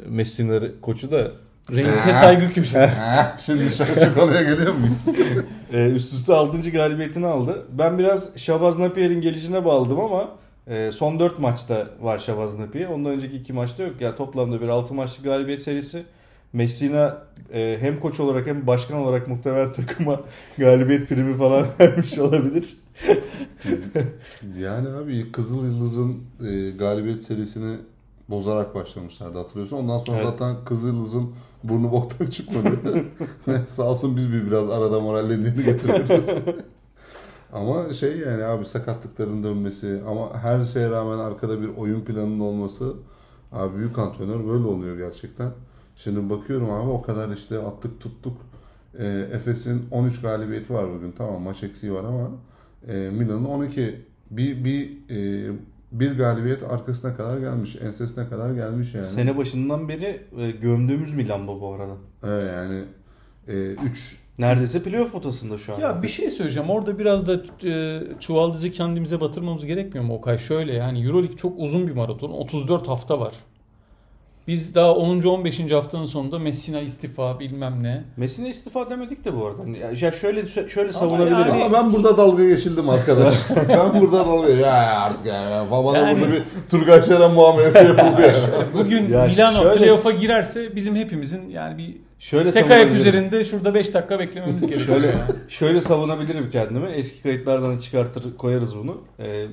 Messi'nin 0.08 0.72
koçu 0.82 1.10
da 1.10 1.32
Reis'e 1.70 2.12
saygı 2.12 2.52
köşesi. 2.52 2.92
Şimdi 3.38 3.70
şaşık 3.70 4.14
konuya 4.14 4.42
geliyor 4.42 4.74
muyuz? 4.74 5.06
e, 5.72 5.86
üst 5.90 6.12
üste 6.12 6.34
6. 6.34 6.70
galibiyetini 6.70 7.26
aldı. 7.26 7.66
Ben 7.72 7.98
biraz 7.98 8.36
Şabaz 8.36 8.78
Napier'in 8.78 9.20
gelişine 9.20 9.64
bağladım 9.64 10.00
ama 10.00 10.28
e, 10.66 10.92
son 10.92 11.20
4 11.20 11.38
maçta 11.38 11.86
var 12.00 12.18
Şabaz 12.18 12.58
Napier. 12.58 12.88
Ondan 12.88 13.12
önceki 13.12 13.36
2 13.36 13.52
maçta 13.52 13.82
yok. 13.82 13.94
Yani 14.00 14.16
toplamda 14.16 14.60
bir 14.60 14.68
6 14.68 14.94
maçlık 14.94 15.24
galibiyet 15.24 15.60
serisi. 15.60 16.04
Messina 16.52 17.18
e, 17.52 17.76
hem 17.80 18.00
koç 18.00 18.20
olarak 18.20 18.46
hem 18.46 18.66
başkan 18.66 18.98
olarak 18.98 19.28
muhtemelen 19.28 19.72
takıma 19.76 20.20
galibiyet 20.58 21.08
primi 21.08 21.38
falan 21.38 21.66
vermiş 21.80 22.18
olabilir. 22.18 22.76
Yani 24.58 24.88
abi 24.88 25.32
Kızıl 25.32 25.64
Yıldız'ın 25.64 26.22
e, 26.40 26.70
galibiyet 26.70 27.22
serisini 27.22 27.76
bozarak 28.28 28.74
başlamışlardı 28.74 29.38
hatırlıyorsun. 29.38 29.76
Ondan 29.76 29.98
sonra 29.98 30.16
Evet. 30.16 30.26
zaten 30.30 30.56
Kızıldız'ın 30.64 31.34
burnu 31.64 31.92
boktan 31.92 32.26
çıkmadı. 32.26 33.04
Sağ 33.66 33.82
olsun 33.82 34.16
biz 34.16 34.32
bir 34.32 34.46
biraz 34.46 34.70
arada 34.70 35.00
morallerini 35.00 35.64
getiriyoruz. 35.64 36.24
ama 37.52 37.92
şey 37.92 38.18
yani 38.18 38.44
abi 38.44 38.66
sakatlıkların 38.66 39.44
dönmesi 39.44 40.00
ama 40.08 40.38
her 40.42 40.64
şeye 40.64 40.90
rağmen 40.90 41.18
arkada 41.18 41.60
bir 41.60 41.68
oyun 41.68 42.00
planının 42.00 42.40
olması 42.40 42.94
abi 43.52 43.78
büyük 43.78 43.98
antrenör 43.98 44.48
böyle 44.48 44.64
oluyor 44.64 44.96
gerçekten. 44.96 45.50
Şimdi 45.96 46.30
bakıyorum 46.30 46.70
abi 46.70 46.90
o 46.90 47.02
kadar 47.02 47.28
işte 47.28 47.58
attık 47.58 48.00
tuttuk. 48.00 48.36
E, 48.98 49.06
Efes'in 49.32 49.86
13 49.90 50.20
galibiyeti 50.20 50.74
var 50.74 50.86
bugün. 50.94 51.12
Tamam 51.12 51.42
maç 51.42 51.62
eksiği 51.62 51.92
var 51.92 52.04
ama 52.04 52.30
e, 52.88 53.10
Milan'ın 53.10 53.44
12 53.44 54.04
bir 54.30 54.64
bir 54.64 54.90
e, 55.10 55.50
bir 55.92 56.16
galibiyet 56.16 56.62
arkasına 56.62 57.16
kadar 57.16 57.38
gelmiş. 57.38 57.76
Ensesine 57.76 58.28
kadar 58.28 58.50
gelmiş 58.50 58.94
yani. 58.94 59.06
Sene 59.06 59.36
başından 59.36 59.88
beri 59.88 60.26
e, 60.38 60.50
gömdüğümüz 60.50 61.14
Milan 61.14 61.46
bu 61.46 61.60
bu 61.60 61.74
arada. 61.74 61.96
Evet 62.22 62.52
yani 62.54 62.84
3 63.84 64.22
Neredeyse 64.38 64.82
playoff 64.82 65.12
potasında 65.12 65.58
şu 65.58 65.74
an. 65.74 65.80
Ya 65.80 66.02
bir 66.02 66.08
şey 66.08 66.30
söyleyeceğim. 66.30 66.70
Orada 66.70 66.98
biraz 66.98 67.26
da 67.26 67.42
e, 67.68 68.02
çuvaldızı 68.20 68.70
kendimize 68.70 69.20
batırmamız 69.20 69.66
gerekmiyor 69.66 70.04
mu 70.04 70.14
Okay? 70.14 70.38
Şöyle 70.38 70.74
yani 70.74 71.06
Euroleague 71.06 71.36
çok 71.36 71.58
uzun 71.58 71.86
bir 71.86 71.92
maraton. 71.92 72.30
34 72.30 72.88
hafta 72.88 73.20
var. 73.20 73.34
Biz 74.48 74.74
daha 74.74 74.94
10. 74.94 75.22
15. 75.22 75.70
haftanın 75.70 76.04
sonunda 76.04 76.38
Messina 76.38 76.80
istifa 76.80 77.40
bilmem 77.40 77.82
ne. 77.82 78.04
Messina 78.16 78.48
istifa 78.48 78.90
demedik 78.90 79.24
de 79.24 79.36
bu 79.36 79.46
arada. 79.46 79.62
Hani 79.62 79.78
Ya 80.00 80.12
şöyle 80.12 80.46
şöyle 80.68 80.92
savunabilirim. 80.92 81.38
yani- 81.38 81.64
Ama 81.64 81.72
ben 81.72 81.92
burada 81.92 82.16
dalga 82.16 82.44
geçildim 82.44 82.88
arkadaş. 82.90 83.34
ben 83.68 84.00
burada 84.00 84.26
dalga 84.26 84.48
ya 84.52 84.72
artık 85.00 85.26
ya, 85.26 85.66
falan 85.66 85.84
bana 85.84 85.98
Yani- 85.98 86.20
burada 86.20 86.32
bir 86.32 86.42
Turgay 86.70 87.02
Şeren 87.02 87.30
muamelesi 87.32 87.78
yapıldı 87.78 88.22
ya. 88.22 88.34
Bugün 88.74 89.08
Ya 89.12 89.24
Milano 89.26 89.62
şöyle- 89.62 89.78
playoff'a 89.80 90.10
girerse 90.10 90.76
bizim 90.76 90.96
hepimizin 90.96 91.48
yani 91.48 91.78
bir 91.78 91.96
Şöyle 92.18 92.50
tek 92.50 92.70
ayak 92.70 92.90
üzerinde 92.90 93.44
şurada 93.44 93.74
5 93.74 93.94
dakika 93.94 94.18
beklememiz 94.18 94.66
gerekiyor. 94.66 94.86
Şöyle 95.00 95.14
şöyle 95.48 95.80
savunabilirim 95.80 96.50
kendimi. 96.50 96.86
Eski 96.86 97.22
kayıtlardan 97.22 97.78
çıkartır 97.78 98.36
koyarız 98.36 98.76
bunu. 98.76 99.00
Ee, 99.18 99.46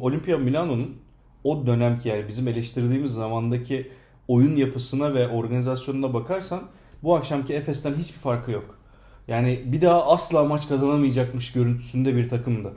Olimpia 0.00 0.38
Milano'nun 0.38 0.96
o 1.46 1.66
dönemki 1.66 2.08
yani 2.08 2.28
bizim 2.28 2.48
eleştirdiğimiz 2.48 3.10
zamandaki 3.12 3.90
oyun 4.28 4.56
yapısına 4.56 5.14
ve 5.14 5.28
organizasyonuna 5.28 6.14
bakarsan 6.14 6.62
bu 7.02 7.16
akşamki 7.16 7.54
Efes'ten 7.54 7.94
hiçbir 7.94 8.18
farkı 8.18 8.50
yok. 8.50 8.78
Yani 9.28 9.62
bir 9.66 9.82
daha 9.82 10.06
asla 10.06 10.44
maç 10.44 10.68
kazanamayacakmış 10.68 11.52
görüntüsünde 11.52 12.16
bir 12.16 12.28
takımdı. 12.28 12.72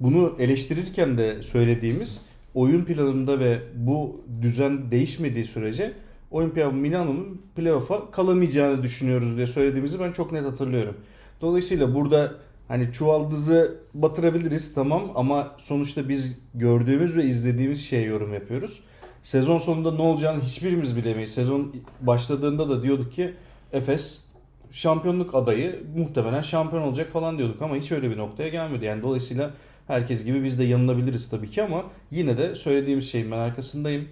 Bunu 0.00 0.36
eleştirirken 0.38 1.18
de 1.18 1.42
söylediğimiz 1.42 2.26
oyun 2.54 2.84
planında 2.84 3.38
ve 3.38 3.58
bu 3.76 4.20
düzen 4.42 4.90
değişmediği 4.90 5.44
sürece 5.44 5.92
Olimpia 6.30 6.70
Milano'nun 6.70 7.42
playoff'a 7.56 8.10
kalamayacağını 8.10 8.82
düşünüyoruz 8.82 9.36
diye 9.36 9.46
söylediğimizi 9.46 10.00
ben 10.00 10.12
çok 10.12 10.32
net 10.32 10.44
hatırlıyorum. 10.44 10.96
Dolayısıyla 11.40 11.94
burada 11.94 12.34
hani 12.68 12.92
çuvaldızı 12.92 13.80
batırabiliriz 13.94 14.74
tamam 14.74 15.02
ama 15.14 15.54
sonuçta 15.58 16.08
biz 16.08 16.38
gördüğümüz 16.54 17.16
ve 17.16 17.24
izlediğimiz 17.24 17.84
şeye 17.84 18.02
yorum 18.02 18.34
yapıyoruz. 18.34 18.80
Sezon 19.22 19.58
sonunda 19.58 19.92
ne 19.92 20.02
olacağını 20.02 20.42
hiçbirimiz 20.42 20.96
bilemeyiz. 20.96 21.34
Sezon 21.34 21.74
başladığında 22.00 22.68
da 22.68 22.82
diyorduk 22.82 23.12
ki 23.12 23.34
Efes 23.72 24.24
şampiyonluk 24.70 25.34
adayı 25.34 25.82
muhtemelen 25.96 26.40
şampiyon 26.42 26.82
olacak 26.82 27.10
falan 27.10 27.38
diyorduk 27.38 27.62
ama 27.62 27.76
hiç 27.76 27.92
öyle 27.92 28.10
bir 28.10 28.16
noktaya 28.16 28.48
gelmedi. 28.48 28.84
Yani 28.84 29.02
dolayısıyla 29.02 29.50
herkes 29.86 30.24
gibi 30.24 30.44
biz 30.44 30.58
de 30.58 30.64
yanılabiliriz 30.64 31.30
tabii 31.30 31.48
ki 31.48 31.62
ama 31.62 31.84
yine 32.10 32.38
de 32.38 32.54
söylediğimiz 32.54 33.10
şeyin 33.10 33.30
ben 33.30 33.38
arkasındayım. 33.38 34.08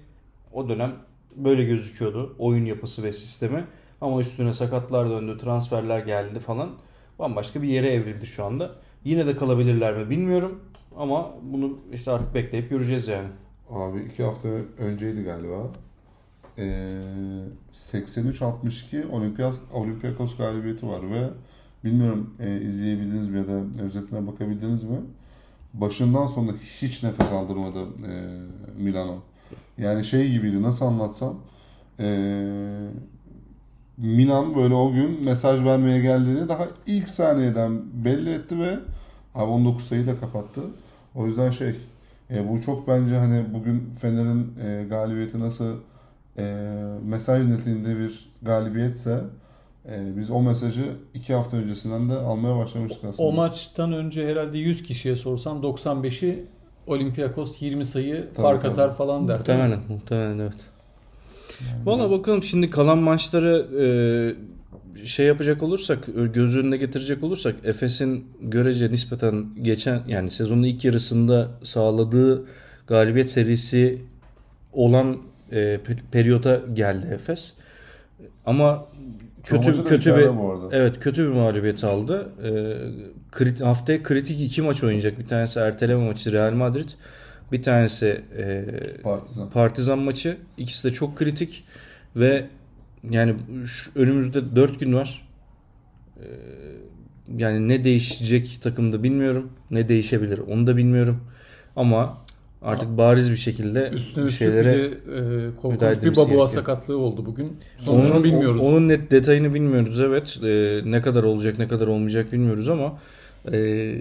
O 0.53 0.69
dönem 0.69 0.93
böyle 1.37 1.65
gözüküyordu 1.65 2.35
oyun 2.39 2.65
yapısı 2.65 3.03
ve 3.03 3.13
sistemi 3.13 3.65
ama 4.01 4.21
üstüne 4.21 4.55
sakatlar 4.55 5.11
döndü, 5.11 5.39
transferler 5.39 5.99
geldi 5.99 6.39
falan. 6.39 6.71
Bambaşka 7.21 7.63
bir 7.63 7.69
yere 7.69 7.89
evrildi 7.89 8.27
şu 8.27 8.45
anda. 8.45 8.71
Yine 9.05 9.27
de 9.27 9.37
kalabilirler 9.37 9.97
mi 9.97 10.11
bilmiyorum 10.11 10.61
ama 10.97 11.31
bunu 11.43 11.79
işte 11.93 12.11
artık 12.11 12.35
bekleyip 12.35 12.71
göreceğiz 12.71 13.09
yani. 13.09 13.29
Abi 13.71 14.01
iki 14.01 14.23
hafta 14.23 14.49
önceydi 14.79 15.23
galiba. 15.23 15.71
Ee, 16.59 16.89
83-62 17.75 19.11
Olimpiyat, 19.11 19.55
Olympiakos 19.73 20.37
galibiyeti 20.37 20.87
var 20.87 21.01
ve 21.11 21.29
bilmiyorum 21.85 22.35
e, 22.41 22.61
izleyebildiniz 22.61 23.29
mi 23.29 23.39
ya 23.39 23.47
da 23.47 23.83
özetine 23.83 24.27
bakabildiniz 24.27 24.85
mi? 24.85 24.99
Başından 25.75 26.27
sonuna 26.27 26.53
hiç 26.81 27.03
nefes 27.03 27.33
aldırmadı 27.33 27.81
e, 27.83 28.41
Milano. 28.83 29.17
Yani 29.79 30.05
şey 30.05 30.31
gibiydi 30.31 30.63
nasıl 30.63 30.87
anlatsam 30.87 31.37
e, 32.01 32.07
Milan 34.03 34.57
böyle 34.57 34.75
o 34.75 34.93
gün 34.93 35.25
mesaj 35.25 35.65
vermeye 35.65 36.01
geldiğini 36.01 36.49
daha 36.49 36.67
ilk 36.87 37.09
saniyeden 37.09 37.83
belli 38.05 38.35
etti 38.35 38.59
ve 38.59 38.79
abi 39.35 39.51
19 39.51 39.85
sayıyla 39.85 40.21
kapattı. 40.21 40.61
O 41.15 41.27
yüzden 41.27 41.51
şey 41.51 41.75
e, 42.31 42.49
bu 42.49 42.63
çok 42.63 42.89
bence 42.89 43.15
hani 43.15 43.45
bugün 43.55 43.95
Fener'in 44.01 44.53
e, 44.65 44.85
galibiyeti 44.91 45.41
nasıl 45.41 45.77
e, 46.39 46.75
mesaj 47.05 47.47
niteliğinde 47.47 47.99
bir 47.99 48.31
galibiyetse 48.43 49.21
e, 49.89 50.17
biz 50.17 50.31
o 50.31 50.43
mesajı 50.43 50.85
iki 51.15 51.35
hafta 51.35 51.57
öncesinden 51.57 52.11
de 52.11 52.15
almaya 52.15 52.57
başlamıştık 52.57 53.05
aslında. 53.05 53.29
O 53.29 53.33
maçtan 53.33 53.93
önce 53.93 54.29
herhalde 54.29 54.59
100 54.59 54.83
kişiye 54.83 55.17
sorsan 55.17 55.63
95'i 55.63 56.47
Olympiakos 56.87 57.63
20 57.63 57.87
sayı 57.87 58.29
Tabii, 58.35 58.43
fark 58.43 58.63
tabii. 58.63 58.73
atar 58.73 58.97
falan 58.97 59.29
der. 59.29 59.39
Muhtemelen, 59.39 59.81
muhtemelen 59.89 60.39
evet. 60.39 60.55
Yani 61.69 61.87
Valla 61.87 61.99
biraz- 62.09 62.19
bakalım 62.19 62.43
şimdi 62.43 62.71
kalan 62.71 62.99
maçları 62.99 63.67
e, 63.81 63.87
şey 65.07 65.27
yapacak 65.27 65.63
olursak, 65.63 65.99
göz 66.35 66.57
önüne 66.57 66.77
getirecek 66.77 67.25
olursak 67.25 67.55
Efes'in 67.65 68.25
görece 68.43 68.91
nispeten 68.91 69.47
geçen 69.63 70.01
yani 70.09 70.31
sezonun 70.31 70.63
ilk 70.63 70.85
yarısında 70.85 71.49
sağladığı 71.63 72.45
galibiyet 72.87 73.31
serisi 73.31 73.99
olan 74.73 75.17
e, 75.53 75.57
pe- 75.57 75.99
periyota 76.13 76.61
geldi 76.75 77.07
Efes. 77.15 77.53
Ama 78.47 78.87
kötü 79.45 79.85
kötü 79.85 80.17
bir 80.17 80.29
evet 80.73 81.01
kötü 81.01 81.23
bir 81.25 81.33
mağlubiyet 81.33 81.85
aldı. 81.85 82.29
E, 82.45 82.51
krit, 83.33 83.61
haftaya 83.61 84.03
kritik 84.03 84.41
iki 84.41 84.63
maç 84.63 84.85
oynayacak. 84.85 85.19
Bir 85.19 85.27
tanesi 85.27 85.61
erteleme 85.61 86.07
maçı 86.07 86.33
Real 86.33 86.53
Madrid. 86.53 86.89
Bir 87.53 87.63
tanesi 87.63 88.21
e, 88.39 88.65
Partizan. 89.03 89.51
Partizan 89.51 89.99
maçı. 89.99 90.37
İkisi 90.59 90.89
de 90.89 90.93
çok 90.93 91.17
kritik 91.17 91.65
ve 92.17 92.47
yani 93.11 93.35
şu 93.67 93.91
önümüzde 93.95 94.57
4 94.57 94.81
gün 94.81 94.95
var. 94.95 95.29
Ee, 96.21 96.27
yani 97.37 97.69
ne 97.69 97.85
değişecek 97.85 98.59
takımda 98.63 99.03
bilmiyorum. 99.03 99.51
Ne 99.71 99.89
değişebilir 99.89 100.39
onu 100.39 100.67
da 100.67 100.77
bilmiyorum. 100.77 101.21
Ama 101.77 102.19
artık 102.63 102.99
bariz 102.99 103.31
bir 103.31 103.37
şekilde 103.37 103.89
Üstüne 103.89 104.25
bir 104.25 104.31
şeylere 104.31 104.75
bir 104.75 104.83
de 104.83 105.49
e, 105.49 105.55
korkunç 105.63 106.03
bir 106.03 106.17
Babua 106.17 106.47
sakatlığı 106.47 106.99
oldu 106.99 107.27
bugün. 107.27 107.57
Sonucunu 107.79 108.15
onun, 108.15 108.25
bilmiyoruz. 108.25 108.63
Onun 108.63 108.89
net 108.89 109.11
detayını 109.11 109.55
bilmiyoruz 109.55 110.01
evet. 110.01 110.39
Ee, 110.45 110.81
ne 110.85 111.01
kadar 111.01 111.23
olacak 111.23 111.59
ne 111.59 111.69
kadar 111.69 111.87
olmayacak 111.87 112.33
bilmiyoruz 112.33 112.69
ama 112.69 112.99
e, 113.53 113.93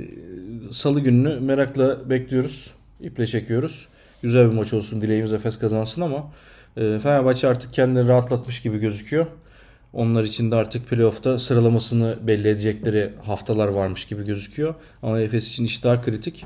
salı 0.71 0.99
gününü 0.99 1.39
merakla 1.39 2.09
bekliyoruz. 2.09 2.73
İple 3.01 3.27
çekiyoruz. 3.27 3.87
Güzel 4.21 4.51
bir 4.51 4.55
maç 4.55 4.73
olsun 4.73 5.01
dileğimiz 5.01 5.33
Efes 5.33 5.59
kazansın 5.59 6.01
ama 6.01 6.31
e, 6.77 6.99
Fenerbahçe 6.99 7.47
artık 7.47 7.73
kendini 7.73 8.07
rahatlatmış 8.07 8.61
gibi 8.61 8.79
gözüküyor. 8.79 9.25
Onlar 9.93 10.23
için 10.23 10.51
de 10.51 10.55
artık 10.55 10.89
playoff'ta 10.89 11.39
sıralamasını 11.39 12.17
belli 12.27 12.47
edecekleri 12.47 13.13
haftalar 13.25 13.67
varmış 13.67 14.05
gibi 14.05 14.25
gözüküyor. 14.25 14.75
Ama 15.03 15.19
Efes 15.19 15.47
için 15.47 15.65
iş 15.65 15.83
daha 15.83 16.01
kritik. 16.01 16.45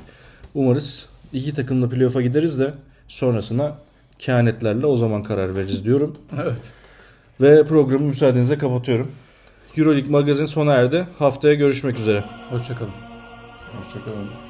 Umarız 0.54 1.06
iki 1.32 1.54
takımla 1.54 1.88
playoff'a 1.88 2.22
gideriz 2.22 2.58
de 2.58 2.74
sonrasına 3.08 3.78
kehanetlerle 4.18 4.86
o 4.86 4.96
zaman 4.96 5.22
karar 5.22 5.56
veririz 5.56 5.84
diyorum. 5.84 6.16
Evet. 6.42 6.72
Ve 7.40 7.64
programı 7.64 8.04
müsaadenizle 8.04 8.58
kapatıyorum. 8.58 9.10
Euroleague 9.76 10.10
magazin 10.10 10.44
sona 10.44 10.72
erdi. 10.72 11.06
Haftaya 11.18 11.54
görüşmek 11.54 11.98
üzere. 11.98 12.24
Hoşçakalın. 12.50 12.92
Hoşçakalın. 13.78 14.43